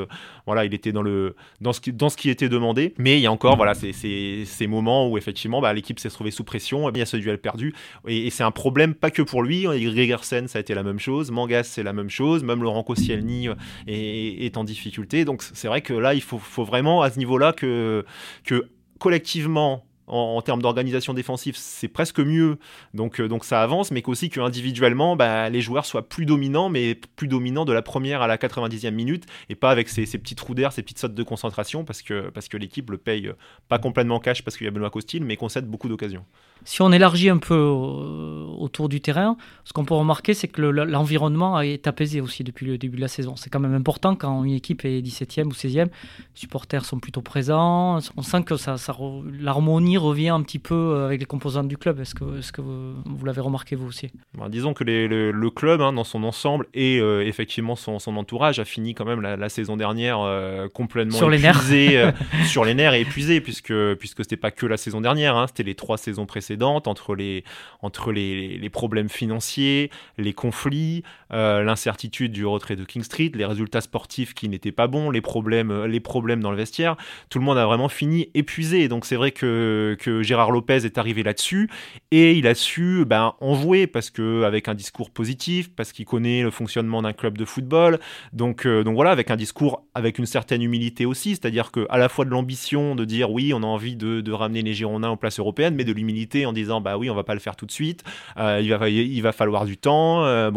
voilà, 0.46 0.66
il 0.66 0.74
était 0.74 0.92
dans, 0.92 1.02
le, 1.02 1.36
dans, 1.62 1.74
ce 1.74 1.82
qui, 1.82 1.92
dans 1.92 2.10
ce 2.10 2.18
qui 2.18 2.30
était 2.30 2.50
demandé. 2.50 2.94
Mais 2.98 3.18
il 3.18 3.22
y 3.22 3.26
a 3.26 3.32
encore 3.32 3.58
voilà, 3.58 3.74
ces, 3.74 3.94
ces, 3.94 4.44
ces 4.46 4.68
moments 4.68 5.10
où 5.10 5.18
effectivement 5.18 5.62
bah, 5.62 5.74
l'équipe 5.74 6.00
s'est 6.00 6.10
retrouvée 6.10 6.32
sous 6.32 6.44
pression. 6.44 6.88
Et 6.88 6.92
bien, 6.92 7.00
il 7.00 7.00
y 7.00 7.04
a 7.04 7.06
ce 7.06 7.18
duel 7.18 7.40
perdu. 7.40 7.74
Et, 8.08 8.30
c'est 8.30 8.44
un 8.44 8.52
problème 8.52 8.94
pas 8.94 9.10
que 9.10 9.22
pour 9.22 9.42
lui. 9.42 9.64
Gregersen, 9.64 10.48
ça 10.48 10.60
a 10.60 10.62
été 10.62 10.76
la 10.76 10.84
même 10.84 11.00
chose. 11.00 11.32
Mangas, 11.32 11.64
c'est 11.64 11.84
la 11.84 11.94
même 11.94 12.10
chose. 12.10 12.44
Même 12.44 12.62
Laurent 12.62 12.84
Koscielny 12.84 13.48
est, 13.88 14.46
est 14.46 14.58
en 14.58 14.64
difficulté. 14.64 15.26
Donc 15.26 15.42
c'est 15.42 15.68
vrai 15.68 15.82
que 15.82 15.94
là, 15.94 16.14
il 16.14 16.22
faut, 16.22 16.38
faut 16.38 16.64
vraiment 16.64 17.02
à 17.02 17.10
ce 17.10 17.18
niveau-là 17.18 17.54
que, 17.54 18.06
que 18.44 18.68
collectivement 19.00 19.87
en, 20.08 20.42
termes 20.42 20.62
d'organisation 20.62 21.14
défensive, 21.14 21.56
c'est 21.58 21.88
presque 21.88 22.20
mieux, 22.20 22.58
donc, 22.94 23.20
euh, 23.20 23.28
donc 23.28 23.44
ça 23.44 23.62
avance, 23.62 23.92
mais 23.92 24.02
qu'aussi 24.02 24.30
qu'individuellement, 24.30 25.16
bah, 25.16 25.50
les 25.50 25.62
joueurs 25.62 25.86
soient 25.86 26.08
plus 26.08 26.26
dominants, 26.26 26.70
mais 26.70 26.96
plus 27.16 27.28
dominants 27.28 27.66
de 27.66 27.74
la 27.74 27.82
première 27.82 28.22
à 28.22 28.28
la 28.28 28.38
90e 28.38 28.92
minute, 28.92 29.26
et 29.50 29.56
pas 29.56 29.70
avec 29.70 29.90
ces, 29.90 30.06
petits 30.06 30.36
trous 30.36 30.56
d'air, 30.56 30.72
ces 30.72 30.82
petites 30.82 31.00
sautes 31.00 31.14
de 31.14 31.24
concentration, 31.24 31.84
parce 31.84 32.02
que, 32.02 32.30
parce 32.30 32.48
que 32.48 32.58
l'équipe 32.58 32.90
le 32.90 32.98
paye 32.98 33.28
euh, 33.28 33.34
pas 33.68 33.80
complètement 33.80 34.20
cash 34.20 34.44
parce 34.44 34.58
qu'il 34.58 34.66
y 34.66 34.68
a 34.68 34.72
Benoît 34.72 34.90
Costil, 34.90 35.24
mais 35.24 35.36
concède 35.36 35.68
beaucoup 35.68 35.90
d'occasions. 35.90 36.26
Si 36.64 36.82
on 36.82 36.92
élargit 36.92 37.30
un 37.30 37.38
peu 37.38 37.54
euh, 37.54 38.46
autour 38.58 38.90
du 38.90 39.02
terrain, 39.02 39.38
ce 39.64 39.74
qu'on 39.74 39.86
peut 39.86 39.94
remarquer, 39.94 40.34
c'est 40.34 40.48
que 40.48 40.62
l'environnement 40.62 41.60
est 41.62 41.88
apaisé 41.88 42.22
aussi 42.22 42.44
depuis 42.44 42.66
le 42.66 42.78
début 42.78 42.98
de 42.98 43.02
la 43.02 43.08
saison. 43.08 43.36
C'est 43.36 43.50
quand 43.50 43.60
même 43.60 43.74
important 43.74 44.16
quand 44.16 44.44
une 44.44 44.54
équipe 44.54 44.84
est 44.86 45.02
17e 45.02 45.46
ou 45.46 45.52
16e, 45.52 45.86
les 45.86 45.92
supporters 46.34 46.86
sont 46.86 47.00
plutôt 47.00 47.22
présents, 47.22 48.00
on 48.16 48.22
sent 48.22 48.44
que 48.44 48.58
ça, 48.58 48.78
ça 48.78 48.96
l'harmonie 49.40 49.98
revient 49.98 50.30
un 50.30 50.42
petit 50.42 50.60
peu 50.60 50.76
euh, 50.76 51.06
avec 51.06 51.20
les 51.20 51.26
composantes 51.26 51.68
du 51.68 51.78
club. 51.78 52.00
Est-ce 52.00 52.16
que, 52.16 52.40
est 52.40 52.52
que 52.52 52.62
vous, 52.62 53.26
l'avez 53.26 53.42
remarqué 53.42 53.76
vous 53.76 53.88
aussi? 53.88 54.10
Bah, 54.38 54.48
Disons 54.50 54.74
que 54.74 54.84
le, 54.84 55.50
club, 55.50 55.82
hein, 55.82 55.94
dans 55.94 56.04
son 56.04 56.24
ensemble 56.24 56.68
et 56.74 57.00
euh, 57.00 57.26
effectivement 57.26 57.76
son, 57.76 57.98
entourage, 58.18 58.60
a 58.60 58.66
fini 58.66 58.94
quand 58.94 59.06
même 59.06 59.22
la, 59.22 59.50
saison 59.50 59.78
dernière 59.78 60.20
euh, 60.20 60.68
complètement 60.68 61.18
sur 61.18 61.34
épuisé, 61.34 61.88
les 61.88 61.96
nerfs. 61.96 62.14
sur 62.48 62.66
les 62.66 62.74
nerfs 62.74 62.94
et 62.94 63.02
épuisé, 63.02 63.40
puisque 63.40 63.74
puisque 63.96 64.24
c'était 64.24 64.38
pas 64.38 64.52
que 64.52 64.66
la 64.66 64.78
saison 64.78 65.00
dernière, 65.00 65.38
hein, 65.38 65.48
c'était 65.48 65.64
les 65.64 65.76
trois 65.76 65.98
saisons 65.98 66.26
précédentes 66.26 66.47
entre 66.86 67.16
les 67.16 68.70
problèmes 68.72 69.10
financiers, 69.10 69.92
les 70.18 70.34
conflits, 70.34 71.04
l'incertitude 71.30 72.32
du 72.32 72.46
retrait 72.46 72.76
de 72.76 72.84
King 72.84 73.04
Street, 73.04 73.32
les 73.34 73.46
résultats 73.46 73.82
sportifs 73.82 74.34
qui 74.34 74.50
n'étaient 74.50 74.72
pas 74.72 74.88
bons, 74.88 75.10
les 75.10 75.22
problèmes 75.22 75.86
les 75.86 76.00
problèmes 76.00 76.42
dans 76.42 76.52
le 76.52 76.58
vestiaire. 76.58 76.96
Tout 77.30 77.40
le 77.40 77.46
monde 77.46 77.58
a 77.58 77.66
vraiment 77.66 77.90
fini 77.90 78.30
épuisé. 78.34 78.88
Donc 78.88 79.06
c'est 79.06 79.16
vrai 79.16 79.32
que 79.32 79.98
que, 80.00 80.24
Gérard 80.24 80.52
Lopez 80.52 80.86
est 80.86 80.98
arrivé 80.98 81.24
là-dessus 81.24 81.70
et 82.12 82.34
il 82.34 82.48
a 82.48 82.56
su 82.56 83.06
ben, 83.06 83.34
en 83.40 83.56
jouer 83.56 83.88
parce 83.88 84.10
que 84.10 84.44
avec 84.44 84.68
un 84.68 84.74
discours 84.74 85.10
positif, 85.10 85.70
parce 85.76 85.92
qu'il 85.92 86.06
connaît 86.06 86.44
le 86.44 86.52
fonctionnement 86.52 87.02
d'un 87.02 87.14
club 87.14 87.38
de 87.38 87.46
football. 87.46 88.00
Donc, 88.34 88.66
euh, 88.66 88.84
donc 88.84 88.96
voilà, 88.96 89.12
avec 89.12 89.32
un 89.32 89.36
discours 89.36 89.84
avec 89.94 90.20
une 90.20 90.26
certaine 90.26 90.62
humilité 90.62 91.06
aussi, 91.06 91.32
c'est-à-dire 91.32 91.72
que 91.72 91.86
à 91.90 91.98
la 91.98 92.10
fois 92.10 92.26
de 92.26 92.30
l'ambition 92.30 92.96
de 92.96 93.06
dire 93.06 93.32
oui, 93.32 93.54
on 93.54 93.64
a 93.64 93.66
envie 93.66 93.96
de, 93.96 94.22
de, 94.22 94.32
ramener 94.32 94.62
les 94.62 94.74
Girondins 94.74 95.10
aux 95.10 95.16
places 95.16 95.40
européennes, 95.40 95.76
mais 95.76 95.84
de 95.84 95.92
l'humilité 95.92 96.46
en 96.46 96.54
disant 96.54 96.82
bah 96.82 96.98
oui, 96.98 97.10
on 97.10 97.16
va 97.16 97.24
pas 97.24 97.34
le 97.34 97.40
faire 97.40 97.56
tout 97.56 97.66
de 97.66 97.72
suite, 97.72 98.04
euh, 98.38 98.60
il, 98.62 98.74
va, 98.74 98.90
il 98.90 99.22
va 99.22 99.32
falloir 99.32 99.66
du 99.66 99.78
temps, 99.78 100.26
euh, 100.26 100.52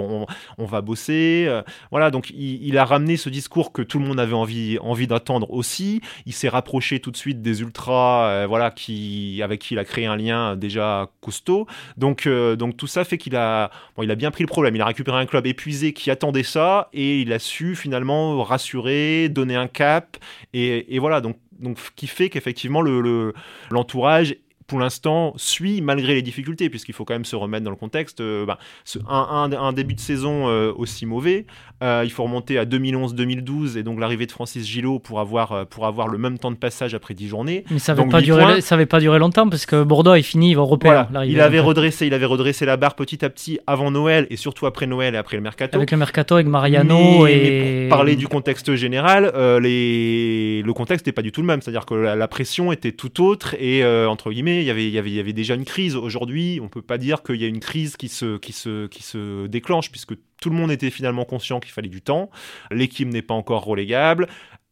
va 0.67 0.81
bosser. 0.81 1.49
voilà, 1.91 2.11
donc 2.11 2.31
il, 2.31 2.79
a 2.79 2.85
ramené 2.85 3.17
ce 3.17 3.29
discours 3.29 3.73
que 3.73 3.83
tout 3.83 3.99
le 3.99 4.07
monde 4.07 4.21
avait 4.21 4.35
envie, 4.35 4.79
envie 4.81 5.07
d'attendre 5.07 5.51
aussi. 5.51 6.01
Il 6.27 6.33
s'est 6.33 6.49
rapproché 6.49 7.01
tout 7.01 7.11
de 7.11 7.17
suite 7.17 7.43
des 7.43 7.61
ultras, 7.61 8.47
voilà, 8.47 8.71
qui 8.71 9.41
avec 9.43 9.61
qui 9.61 9.75
il 9.75 9.79
a 9.79 9.85
créé 9.85 10.07
un 10.07 10.17
lien 10.17 10.57
déjà 10.57 11.09
costaud. 11.21 11.67
Donc, 11.97 12.27
euh, 12.27 12.57
donc 12.57 12.77
tout 12.77 12.87
ça 12.87 13.05
fait 13.05 13.19
qu'il 13.19 13.37
a, 13.37 13.71
bon, 13.97 14.03
il 14.03 14.11
a 14.11 14.15
bien 14.15 14.31
pris 14.31 14.43
le 14.43 14.49
problème. 14.49 14.75
Il 14.75 14.83
a 14.83 14.87
récupéré 14.87 15.19
un 15.19 15.27
club 15.27 15.47
épuisé 15.47 15.93
qui 15.93 16.11
attendait 16.11 16.43
ça 16.43 16.89
et 16.93 17.21
il 17.21 17.33
a 17.33 17.39
su 17.39 17.77
finalement 17.77 18.43
rassurer, 18.43 19.29
donner 19.29 19.57
un 19.57 19.69
cap. 19.69 20.17
Et, 20.53 20.99
voilà, 20.99 21.21
donc, 21.21 21.37
donc 21.59 21.79
qui 21.97 22.07
fait 22.07 22.29
qu'effectivement 22.29 22.83
le, 22.83 23.33
l'entourage 23.71 24.37
pour 24.71 24.79
l'instant, 24.79 25.35
suit 25.37 25.83
malgré 25.83 26.15
les 26.15 26.23
difficultés, 26.23 26.71
puisqu'il 26.71 26.95
faut 26.95 27.05
quand 27.05 27.15
même 27.15 27.25
se 27.25 27.35
remettre 27.35 27.65
dans 27.65 27.73
le 27.73 27.77
contexte. 27.77 28.21
Euh, 28.21 28.47
bah, 28.47 28.61
un, 29.09 29.51
un, 29.53 29.73
début 29.73 29.95
de 29.95 30.01
saison 30.01 30.47
euh, 30.47 30.73
aussi 30.77 31.07
mauvais, 31.07 31.45
euh, 31.83 32.03
il 32.05 32.13
faut 32.13 32.23
remonter 32.23 32.57
à 32.57 32.65
2011-2012 32.67 33.77
et 33.77 33.83
donc 33.83 33.99
l'arrivée 33.99 34.27
de 34.27 34.31
Francis 34.31 34.65
Gillot 34.65 35.01
pour 35.01 35.19
avoir, 35.19 35.67
pour 35.67 35.87
avoir 35.87 36.07
le 36.07 36.19
même 36.19 36.39
temps 36.39 36.53
de 36.53 36.57
passage 36.57 36.95
après 36.95 37.15
10 37.15 37.27
journées. 37.27 37.65
Mais 37.69 37.81
ça 37.81 37.97
n'avait 37.97 38.09
pas, 38.09 38.21
duré, 38.21 38.61
ça 38.61 38.77
pas 38.87 39.01
duré 39.01 39.19
longtemps, 39.19 39.49
parce 39.49 39.67
que 39.67 39.83
Bordeaux 39.83 40.15
est 40.15 40.23
fini, 40.23 40.51
il 40.51 40.55
va 40.55 40.61
européen. 40.61 41.09
il, 41.25 41.41
avait 41.41 41.59
redressé, 41.59 42.07
il 42.07 42.15
avait 42.15 42.27
redressé 42.27 42.65
la 42.65 42.77
barre 42.77 42.95
petit 42.95 43.25
à 43.25 43.29
petit 43.29 43.59
avant 43.67 43.91
Noël 43.91 44.29
et 44.31 44.37
surtout 44.37 44.67
après 44.67 44.87
Noël 44.87 45.17
et 45.17 45.19
après 45.19 45.37
le 45.37 45.43
mercato. 45.43 45.79
Avec 45.79 45.91
le 45.91 45.97
mercato, 45.97 46.37
avec 46.37 46.47
Mariano 46.47 47.27
et. 47.27 47.89
pour 47.89 47.97
parler 47.97 48.15
du 48.15 48.29
contexte 48.29 48.77
général, 48.77 49.33
les... 49.61 50.63
le 50.63 50.73
contexte 50.75 51.07
n'est 51.07 51.13
pas 51.13 51.23
du 51.23 51.33
tout 51.33 51.41
le 51.41 51.49
même, 51.49 51.61
c'est-à-dire 51.61 51.87
que 51.87 51.95
la, 51.95 52.15
la, 52.15 52.29
pression 52.29 52.71
était 52.71 52.93
tout 52.93 53.21
autre 53.21 53.57
et 53.59 53.85
entre 54.07 54.31
guillemets, 54.31 54.60
il 54.63 54.91
y 54.91 54.99
avait, 54.99 55.33
déjà 55.33 55.55
une 55.55 55.65
crise. 55.65 55.97
Aujourd'hui, 55.97 56.59
on 56.61 56.65
ne 56.65 56.69
peut 56.69 56.83
pas 56.83 56.99
dire 56.99 57.23
qu'il 57.23 57.37
y 57.37 57.45
a 57.45 57.49
une 57.49 57.61
crise 57.61 57.97
qui 57.97 58.09
se, 58.09 58.39
qui, 58.39 58.53
se, 58.53 58.87
qui 58.87 59.03
se 59.03 59.47
déclenche, 59.47 59.91
puisque 59.91 60.15
tout 60.41 60.51
le 60.51 60.57
monde 60.57 60.71
était 60.71 60.91
finalement 60.91 61.25
conscient 61.25 61.61
qu'il 61.61 61.73
fallait 61.73 61.89
du 61.89 62.03
temps. 62.03 62.31
L'équipe 62.71 63.09
n'est 63.09 63.23
pas 63.23 63.35
encore 63.35 63.65
relégable 63.65 64.27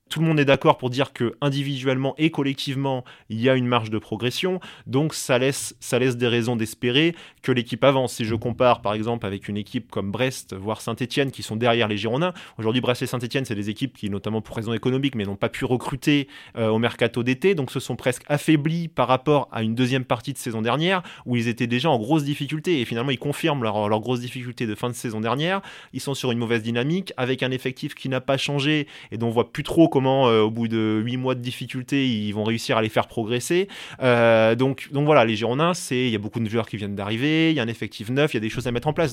tout 0.09 0.21
le 0.21 0.27
monde 0.27 0.41
est 0.41 0.45
d'accord 0.45 0.79
pour 0.79 0.91
dire 0.91 1.13
que 1.13 1.37
individuellement 1.41 2.15
et 2.19 2.31
collectivement, 2.31 3.05
il 3.29 3.41
y 3.41 3.49
a 3.49 3.55
une 3.55 3.67
marge 3.67 3.91
de 3.91 3.99
progression. 3.99 4.61
Donc 4.87 5.15
ça 5.15 5.39
laisse, 5.39 5.77
ça 5.81 5.99
laisse 5.99 6.17
des 6.17 6.29
raisons 6.29 6.57
d'espérer 6.57 7.15
que 7.43 7.53
l'équipe 7.53 7.83
avance. 7.85 8.15
Si 8.15 8.25
je 8.25 8.35
compare 8.35 8.83
par 8.83 8.95
exemple 8.95 9.27
avec 9.27 9.49
une 9.49 9.57
équipe 9.57 9.91
comme 9.91 10.11
Brest, 10.11 10.55
voire 10.55 10.81
Saint-Etienne, 10.81 11.31
qui 11.31 11.43
sont 11.43 11.57
derrière 11.57 11.89
les 11.89 11.97
Girondins, 11.97 12.33
aujourd'hui 12.59 12.81
Brest 12.81 13.03
et 13.03 13.07
Saint-Etienne, 13.07 13.45
c'est 13.45 13.55
des 13.55 13.71
équipes 13.71 13.97
qui, 13.97 14.11
notamment 14.11 14.41
pour 14.41 14.57
raisons 14.57 14.73
économiques, 14.73 15.15
mais 15.15 15.25
n'ont 15.25 15.37
pas 15.37 15.49
pu 15.49 15.65
recruter 15.65 16.29
euh, 16.57 16.69
au 16.69 16.79
mercato 16.79 17.23
d'été, 17.23 17.55
donc 17.55 17.71
se 17.71 17.81
sont 17.81 17.97
presque 17.97 18.23
affaiblis 18.29 18.89
par 18.89 19.09
rapport 19.09 19.49
à 19.53 19.63
une 19.63 19.75
deuxième 19.75 20.05
partie 20.05 20.33
de 20.33 20.39
saison 20.39 20.63
dernière, 20.63 21.03
où 21.27 21.37
ils 21.37 21.49
étaient 21.49 21.67
déjà 21.67 21.91
en 21.91 21.99
grosse 21.99 22.25
difficulté. 22.25 22.81
Et 22.81 22.85
finalement, 22.85 23.11
ils 23.11 23.19
confirment 23.19 23.63
leur, 23.63 23.89
leur 23.89 24.01
grosse 24.01 24.21
difficulté 24.21 24.67
de 24.67 24.75
fin 24.75 24.89
de 24.89 24.95
saison 24.95 25.21
dernière. 25.21 25.61
Ils 25.93 26.01
sont 26.01 26.15
sur 26.15 26.33
une 26.33 26.39
mauvaise 26.39 26.63
dynamique, 26.63 27.13
avec 27.17 27.43
un 27.43 27.51
effectif 27.51 27.95
qui 27.95 28.09
n'a 28.09 28.21
pas 28.21 28.37
changé 28.37 28.87
et 29.11 29.19
dont 29.19 29.29
on 29.29 29.31
voit 29.31 29.53
plus 29.53 29.63
trop 29.63 29.89
comment, 29.89 29.98
au 30.07 30.51
bout 30.51 30.69
de 30.69 31.01
8 31.05 31.17
mois 31.17 31.35
de 31.35 31.41
difficulté, 31.41 32.09
ils 32.09 32.33
vont 32.33 32.45
réussir 32.45 32.77
à 32.77 32.83
les 32.83 32.89
faire 32.89 33.07
progresser. 33.07 33.69
donc, 34.01 34.89
donc 34.93 35.05
voilà, 35.05 35.25
les 35.25 35.37
Girondins, 35.37 35.73
il 35.91 36.09
y 36.09 36.15
a 36.15 36.19
beaucoup 36.19 36.41
de 36.41 36.49
joueurs 36.49 36.69
qui 36.69 36.77
viennent 36.77 36.97
d'arriver, 36.97 37.51
il 37.51 37.57
y 37.57 37.61
a 37.61 37.63
un 37.63 37.69
effectif 37.69 38.11
neuf, 38.11 38.35
il 38.35 38.37
y 38.37 38.39
a 38.39 38.41
des 38.41 38.51
choses 38.51 38.67
à 38.67 38.73
mettre 38.73 38.89
en 38.89 38.93
place. 38.93 39.13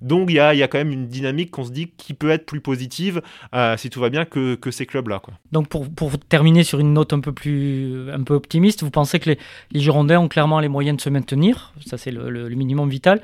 Donc, 0.00 0.26
il 0.28 0.34
y 0.34 0.40
a, 0.40 0.68
quand 0.68 0.78
même 0.78 0.92
une 0.92 1.08
dynamique 1.08 1.50
qu'on 1.50 1.64
se 1.64 1.70
dit 1.70 1.92
qui 1.96 2.14
peut 2.14 2.30
être 2.30 2.46
plus 2.46 2.60
positive 2.60 3.22
si 3.76 3.90
tout 3.90 4.00
va 4.00 4.10
bien 4.10 4.24
que, 4.24 4.58
ces 4.70 4.86
clubs-là. 4.86 5.22
Donc 5.52 5.68
pour, 5.68 6.18
terminer 6.28 6.62
sur 6.62 6.78
une 6.78 6.92
note 6.92 7.12
un 7.12 7.20
peu 7.20 7.32
plus 7.32 8.10
optimiste, 8.28 8.82
vous 8.82 8.90
pensez 8.90 9.18
que 9.18 9.30
les, 9.30 9.38
les 9.72 9.80
Girondins 9.80 10.20
ont 10.20 10.28
clairement 10.28 10.60
les 10.60 10.68
moyens 10.68 10.96
de 10.96 11.02
se 11.02 11.10
maintenir, 11.10 11.72
ça 11.84 11.98
c'est 11.98 12.10
le, 12.10 12.48
minimum 12.50 12.88
vital, 12.88 13.20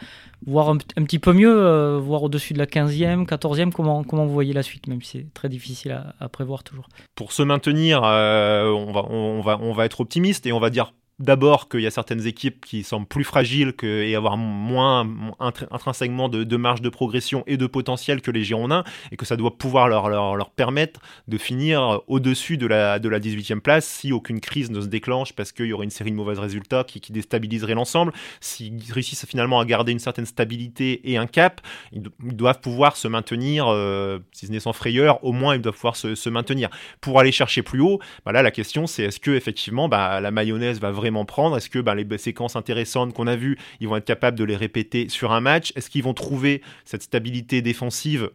voire 0.46 0.68
un, 0.68 0.76
petit 0.76 1.18
peu 1.18 1.32
mieux, 1.32 1.54
euh, 1.54 1.98
voire 1.98 2.22
au-dessus 2.22 2.52
de 2.52 2.58
la 2.58 2.66
15e, 2.66 3.26
14e, 3.26 3.72
comment, 3.72 4.04
comment 4.04 4.26
vous 4.26 4.32
voyez 4.32 4.52
la 4.52 4.62
suite, 4.62 4.86
même 4.86 5.02
si 5.02 5.18
c'est 5.18 5.34
très 5.34 5.48
difficile 5.48 6.02
à, 6.18 6.28
prévoir 6.28 6.64
toujours. 6.64 6.88
Pour 7.14 7.32
se 7.32 7.42
maintenir, 7.42 8.02
euh, 8.04 8.64
on, 8.70 8.92
va, 8.92 9.04
on, 9.10 9.40
va, 9.40 9.58
on 9.60 9.72
va 9.72 9.84
être 9.84 10.00
optimiste 10.00 10.46
et 10.46 10.52
on 10.52 10.60
va 10.60 10.70
dire 10.70 10.92
D'abord 11.20 11.68
qu'il 11.68 11.80
y 11.80 11.86
a 11.86 11.92
certaines 11.92 12.26
équipes 12.26 12.64
qui 12.66 12.82
semblent 12.82 13.06
plus 13.06 13.22
fragiles 13.22 13.72
et 13.84 14.16
avoir 14.16 14.36
moins 14.36 15.08
intrinsèquement 15.38 16.28
de, 16.28 16.56
marge 16.56 16.82
de 16.82 16.88
progression 16.88 17.44
et 17.46 17.56
de 17.56 17.66
potentiel 17.68 18.20
que 18.20 18.32
les 18.32 18.42
Girondins, 18.42 18.82
et 19.12 19.16
que 19.16 19.24
ça 19.24 19.36
doit 19.36 19.56
pouvoir 19.56 19.88
leur, 19.88 20.08
leur, 20.08 20.34
leur 20.34 20.50
permettre 20.50 20.98
de 21.28 21.38
finir 21.38 22.00
au-dessus 22.08 22.56
de 22.56 22.66
la, 22.66 22.98
de 22.98 23.08
la 23.08 23.20
18e 23.20 23.60
place 23.60 23.86
si 23.86 24.12
aucune 24.12 24.40
crise 24.40 24.72
ne 24.72 24.80
se 24.80 24.88
déclenche 24.88 25.34
parce 25.34 25.52
qu'il 25.52 25.66
y 25.66 25.72
aurait 25.72 25.84
une 25.84 25.90
série 25.90 26.10
de 26.10 26.16
mauvais 26.16 26.36
résultats 26.36 26.82
qui, 26.82 27.00
qui 27.00 27.12
déstabiliserait 27.12 27.74
l'ensemble. 27.74 28.12
S'ils 28.40 28.92
réussissent 28.92 29.26
finalement 29.26 29.60
à 29.60 29.64
garder 29.64 29.92
une 29.92 30.00
certaine 30.00 30.26
stabilité 30.26 31.12
et 31.12 31.16
un 31.16 31.28
cap, 31.28 31.60
ils, 31.92 32.02
doivent 32.20 32.60
pouvoir 32.60 32.96
se 32.96 33.06
maintenir, 33.06 33.66
euh, 33.68 34.18
si 34.32 34.46
ce 34.46 34.52
n'est 34.52 34.58
sans 34.58 34.72
frayeur, 34.72 35.22
au 35.24 35.30
moins 35.30 35.54
ils 35.54 35.62
doivent 35.62 35.76
pouvoir 35.76 35.94
se, 35.94 36.16
se 36.16 36.28
maintenir. 36.28 36.70
Pour 37.00 37.20
aller 37.20 37.30
chercher 37.30 37.62
plus 37.62 37.80
haut, 37.80 38.00
bah 38.26 38.32
la 38.32 38.50
question 38.50 38.88
c'est 38.88 39.04
est-ce 39.04 39.20
que 39.20 39.30
effectivement 39.30 39.88
bah, 39.88 40.20
la 40.20 40.32
mayonnaise 40.32 40.80
va 40.80 40.90
vraiment 40.90 41.03
vraiment 41.04 41.26
prendre? 41.26 41.56
Est-ce 41.56 41.68
que 41.68 41.78
ben, 41.78 41.94
les 41.94 42.18
séquences 42.18 42.56
intéressantes 42.56 43.12
qu'on 43.12 43.26
a 43.26 43.36
vues, 43.36 43.58
ils 43.80 43.88
vont 43.88 43.96
être 43.96 44.06
capables 44.06 44.38
de 44.38 44.44
les 44.44 44.56
répéter 44.56 45.10
sur 45.10 45.32
un 45.32 45.40
match? 45.40 45.72
Est-ce 45.76 45.90
qu'ils 45.90 46.02
vont 46.02 46.14
trouver 46.14 46.62
cette 46.86 47.02
stabilité 47.02 47.60
défensive 47.60 48.30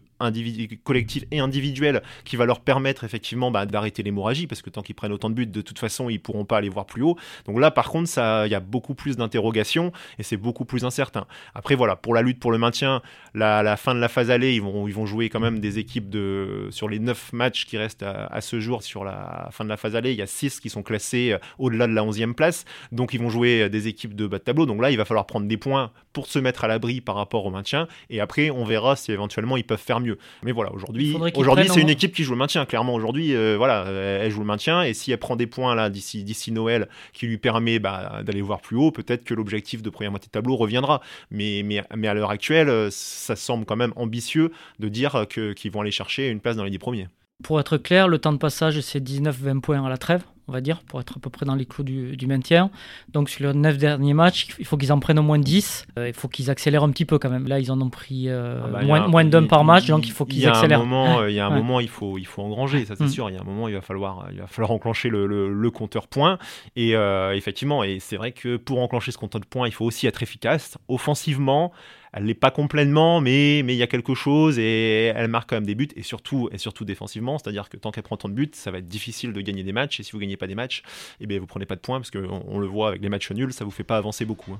collectif 0.83 1.23
et 1.31 1.39
individuel 1.39 2.01
qui 2.25 2.35
va 2.35 2.45
leur 2.45 2.59
permettre 2.59 3.03
effectivement 3.03 3.51
bah, 3.51 3.65
d'arrêter 3.65 4.03
l'hémorragie? 4.03 4.47
Parce 4.47 4.61
que 4.61 4.69
tant 4.69 4.81
qu'ils 4.81 4.95
prennent 4.95 5.11
autant 5.11 5.29
de 5.29 5.35
buts 5.35 5.47
de 5.47 5.61
toute 5.61 5.79
façon 5.79 6.09
ils 6.09 6.19
pourront 6.19 6.45
pas 6.45 6.57
aller 6.57 6.69
voir 6.69 6.85
plus 6.85 7.01
haut. 7.01 7.17
Donc 7.45 7.59
là 7.59 7.71
par 7.71 7.89
contre 7.89 8.09
ça 8.09 8.45
il 8.45 8.51
y 8.51 8.55
a 8.55 8.59
beaucoup 8.59 8.95
plus 8.95 9.17
d'interrogations 9.17 9.91
et 10.17 10.23
c'est 10.23 10.37
beaucoup 10.37 10.65
plus 10.65 10.83
incertain. 10.83 11.25
Après 11.55 11.75
voilà 11.75 11.95
pour 11.95 12.13
la 12.13 12.21
lutte 12.21 12.39
pour 12.39 12.51
le 12.51 12.57
maintien 12.57 13.01
la, 13.33 13.77
fin 13.77 13.95
de 13.95 13.99
la 13.99 14.09
phase 14.09 14.31
allée 14.31 14.53
ils 14.55 14.61
vont, 14.61 14.87
ils 14.87 14.93
vont 14.93 15.05
jouer 15.05 15.29
quand 15.29 15.39
même 15.39 15.59
des 15.59 15.79
équipes 15.79 16.09
de 16.09 16.67
sur 16.71 16.89
les 16.89 16.99
9 16.99 17.33
matchs 17.33 17.65
qui 17.65 17.77
restent 17.77 18.03
à, 18.03 18.41
ce 18.41 18.59
jour 18.59 18.83
sur 18.83 19.03
la 19.03 19.49
fin 19.51 19.63
de 19.63 19.69
la 19.69 19.77
phase 19.77 19.95
allée 19.95 20.11
il 20.11 20.17
y 20.17 20.21
a 20.21 20.27
6 20.27 20.59
qui 20.59 20.69
sont 20.69 20.83
classés 20.83 21.31
euh, 21.33 21.37
au-delà 21.57 21.87
de 21.87 21.93
la 21.93 22.03
11e 22.03 22.33
place 22.33 22.58
donc 22.91 23.13
ils 23.13 23.19
vont 23.19 23.29
jouer 23.29 23.63
euh, 23.63 23.69
des 23.69 23.87
équipes 23.87 24.15
de 24.15 24.27
bas 24.27 24.39
de 24.39 24.43
tableau 24.43 24.65
donc 24.65 24.81
là 24.81 24.91
il 24.91 24.97
va 24.97 25.05
falloir 25.05 25.25
prendre 25.25 25.47
des 25.47 25.57
points 25.57 25.91
pour 26.13 26.27
se 26.27 26.39
mettre 26.39 26.63
à 26.63 26.67
l'abri 26.67 27.01
par 27.01 27.15
rapport 27.15 27.45
au 27.45 27.51
maintien 27.51 27.87
et 28.09 28.19
après 28.19 28.49
on 28.49 28.63
verra 28.63 28.95
si 28.95 29.11
éventuellement 29.11 29.57
ils 29.57 29.63
peuvent 29.63 29.79
faire 29.79 29.99
mieux 29.99 30.17
mais 30.43 30.51
voilà, 30.51 30.71
aujourd'hui, 30.73 31.15
aujourd'hui 31.35 31.67
c'est 31.69 31.81
une 31.81 31.89
équipe 31.89 32.13
qui 32.13 32.23
joue 32.23 32.31
le 32.31 32.37
maintien. 32.37 32.65
Clairement, 32.65 32.93
aujourd'hui, 32.93 33.35
euh, 33.35 33.55
voilà, 33.57 33.85
elle 33.87 34.31
joue 34.31 34.39
le 34.39 34.45
maintien. 34.45 34.83
Et 34.83 34.93
si 34.93 35.11
elle 35.11 35.17
prend 35.17 35.35
des 35.35 35.47
points 35.47 35.75
là 35.75 35.89
d'ici 35.89 36.23
d'ici 36.23 36.51
Noël, 36.51 36.87
qui 37.13 37.27
lui 37.27 37.37
permet 37.37 37.79
bah, 37.79 38.21
d'aller 38.23 38.41
voir 38.41 38.61
plus 38.61 38.77
haut, 38.77 38.91
peut-être 38.91 39.23
que 39.23 39.33
l'objectif 39.33 39.81
de 39.81 39.89
première 39.89 40.11
moitié 40.11 40.27
de 40.27 40.31
tableau 40.31 40.55
reviendra. 40.55 41.01
Mais 41.31 41.61
mais 41.63 41.83
mais 41.95 42.07
à 42.07 42.13
l'heure 42.13 42.31
actuelle, 42.31 42.69
euh, 42.69 42.89
ça 42.91 43.35
semble 43.35 43.65
quand 43.65 43.75
même 43.75 43.93
ambitieux 43.95 44.51
de 44.79 44.87
dire 44.87 45.25
que 45.29 45.53
qu'ils 45.53 45.71
vont 45.71 45.81
aller 45.81 45.91
chercher 45.91 46.29
une 46.29 46.39
place 46.39 46.55
dans 46.55 46.63
les 46.63 46.71
10 46.71 46.79
premiers. 46.79 47.07
Pour 47.43 47.59
être 47.59 47.77
clair, 47.77 48.07
le 48.07 48.19
temps 48.19 48.33
de 48.33 48.37
passage, 48.37 48.79
c'est 48.81 48.99
19-20 48.99 49.61
points 49.61 49.85
à 49.85 49.89
la 49.89 49.97
trêve 49.97 50.23
on 50.49 50.51
va 50.51 50.61
dire, 50.61 50.81
pour 50.87 50.99
être 50.99 51.17
à 51.17 51.19
peu 51.19 51.29
près 51.29 51.45
dans 51.45 51.55
les 51.55 51.65
clous 51.65 51.83
du, 51.83 52.27
maintien. 52.27 52.71
Donc 53.13 53.29
sur 53.29 53.47
les 53.47 53.53
9 53.53 53.77
derniers 53.77 54.13
matchs, 54.13 54.47
il 54.57 54.65
faut 54.65 54.77
qu'ils 54.77 54.91
en 54.91 54.99
prennent 54.99 55.19
au 55.19 55.23
moins 55.23 55.37
10. 55.37 55.85
Euh, 55.97 56.07
il 56.07 56.13
faut 56.13 56.27
qu'ils 56.27 56.49
accélèrent 56.49 56.83
un 56.83 56.89
petit 56.89 57.05
peu 57.05 57.19
quand 57.19 57.29
même. 57.29 57.47
Là, 57.47 57.59
ils 57.59 57.71
en 57.71 57.79
ont 57.79 57.89
pris 57.89 58.27
euh, 58.27 58.59
ah 58.63 58.67
bah, 58.67 58.81
moins, 58.81 59.07
moins 59.07 59.25
d'un 59.25 59.45
par 59.45 59.63
match, 59.63 59.85
donc 59.85 60.07
il 60.07 60.11
faut 60.11 60.25
qu'ils 60.25 60.47
accélèrent. 60.47 60.83
il 61.27 61.35
y 61.35 61.39
a 61.39 61.45
un 61.45 61.49
moment, 61.51 61.79
il 61.79 61.87
faut, 61.87 62.17
il 62.17 62.25
faut 62.25 62.41
engranger, 62.41 62.85
ça 62.85 62.95
c'est 62.95 63.05
mm. 63.05 63.09
sûr. 63.09 63.29
Il 63.29 63.35
y 63.35 63.37
a 63.37 63.41
un 63.41 63.45
moment, 63.45 63.67
il 63.67 63.75
va 63.75 63.81
falloir, 63.81 64.27
il 64.31 64.39
va 64.39 64.47
falloir 64.47 64.71
enclencher 64.71 65.09
le, 65.09 65.27
le, 65.27 65.71
compteur 65.71 66.07
points. 66.07 66.39
Et 66.75 66.95
euh, 66.95 67.35
effectivement, 67.35 67.83
et 67.83 67.99
c'est 67.99 68.17
vrai 68.17 68.31
que 68.31 68.57
pour 68.57 68.79
enclencher 68.81 69.11
ce 69.11 69.19
compteur 69.19 69.39
de 69.39 69.45
points, 69.45 69.67
il 69.67 69.73
faut 69.73 69.85
aussi 69.85 70.07
être 70.07 70.23
efficace 70.23 70.77
offensivement 70.87 71.71
elle 72.13 72.25
l'est 72.25 72.33
pas 72.33 72.51
complètement, 72.51 73.21
mais 73.21 73.61
mais 73.63 73.73
il 73.75 73.77
y 73.77 73.83
a 73.83 73.87
quelque 73.87 74.15
chose 74.15 74.57
et 74.59 75.05
elle 75.15 75.27
marque 75.27 75.49
quand 75.49 75.55
même 75.55 75.65
des 75.65 75.75
buts 75.75 75.89
et 75.95 76.03
surtout 76.03 76.49
et 76.51 76.57
surtout 76.57 76.85
défensivement, 76.85 77.37
c'est-à-dire 77.37 77.69
que 77.69 77.77
tant 77.77 77.91
qu'elle 77.91 78.03
prend 78.03 78.17
tant 78.17 78.29
de 78.29 78.33
buts, 78.33 78.51
ça 78.53 78.71
va 78.71 78.79
être 78.79 78.87
difficile 78.87 79.33
de 79.33 79.41
gagner 79.41 79.63
des 79.63 79.73
matchs 79.73 79.99
et 79.99 80.03
si 80.03 80.11
vous 80.11 80.19
gagnez 80.19 80.37
pas 80.37 80.47
des 80.47 80.55
matchs, 80.55 80.83
eh 81.21 81.27
bien 81.27 81.39
vous 81.39 81.47
prenez 81.47 81.65
pas 81.65 81.75
de 81.75 81.81
points 81.81 81.99
parce 81.99 82.11
qu'on 82.11 82.43
on 82.47 82.59
le 82.59 82.67
voit 82.67 82.89
avec 82.89 83.01
les 83.01 83.09
matchs 83.09 83.31
nuls, 83.31 83.53
ça 83.53 83.65
vous 83.65 83.71
fait 83.71 83.83
pas 83.83 83.97
avancer 83.97 84.25
beaucoup. 84.25 84.53
Hein. 84.53 84.59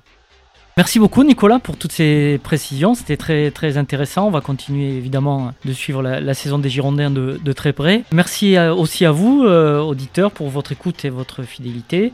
Merci 0.78 1.00
beaucoup 1.00 1.24
Nicolas 1.26 1.60
pour 1.60 1.76
toutes 1.76 1.92
ces 1.92 2.40
précisions, 2.42 2.94
c'était 2.94 3.18
très 3.18 3.52
très 3.52 3.78
intéressant. 3.78 4.28
On 4.28 4.32
va 4.32 4.40
continuer 4.40 4.96
évidemment 4.96 5.54
de 5.66 5.74
suivre 5.74 6.02
la, 6.02 6.34
saison 6.34 6.58
des 6.58 6.70
Girondins 6.70 7.12
de, 7.12 7.54
très 7.54 7.74
près. 7.74 8.04
Merci 8.14 8.58
aussi 8.58 9.06
à 9.06 9.12
vous, 9.12 9.44
euh, 9.44 9.82
auditeurs, 9.82 10.32
pour 10.32 10.50
votre 10.50 10.72
écoute 10.72 11.04
et 11.04 11.10
votre 11.10 11.44
fidélité. 11.44 12.14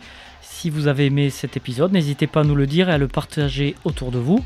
Si 0.57 0.69
vous 0.69 0.87
avez 0.87 1.07
aimé 1.07 1.29
cet 1.31 1.57
épisode, 1.57 1.91
n'hésitez 1.91 2.27
pas 2.27 2.39
à 2.39 2.43
nous 2.45 2.55
le 2.55 2.65
dire 2.65 2.87
et 2.87 2.93
à 2.93 2.97
le 2.97 3.09
partager 3.09 3.75
autour 3.83 4.09
de 4.09 4.19
vous. 4.19 4.43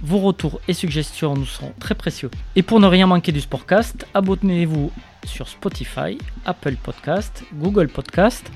Vos 0.00 0.18
retours 0.18 0.58
et 0.68 0.72
suggestions 0.72 1.34
nous 1.34 1.44
seront 1.44 1.74
très 1.78 1.94
précieux. 1.94 2.30
Et 2.56 2.62
pour 2.62 2.80
ne 2.80 2.86
rien 2.86 3.06
manquer 3.06 3.30
du 3.30 3.42
Sportcast, 3.42 4.06
abonnez-vous 4.14 4.90
sur 5.26 5.48
Spotify, 5.48 6.16
Apple 6.46 6.76
Podcast, 6.82 7.44
Google 7.52 7.88
Podcast 7.88 8.50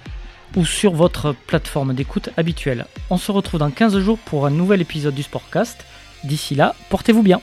ou 0.57 0.64
sur 0.64 0.95
votre 0.95 1.35
plateforme 1.47 1.93
d'écoute 1.93 2.31
habituelle. 2.38 2.87
On 3.11 3.19
se 3.19 3.31
retrouve 3.31 3.61
dans 3.61 3.71
15 3.71 3.99
jours 3.99 4.19
pour 4.19 4.47
un 4.47 4.51
nouvel 4.51 4.81
épisode 4.81 5.14
du 5.14 5.23
Sportcast. 5.23 5.85
D'ici 6.25 6.55
là, 6.55 6.75
portez-vous 6.88 7.23
bien. 7.23 7.43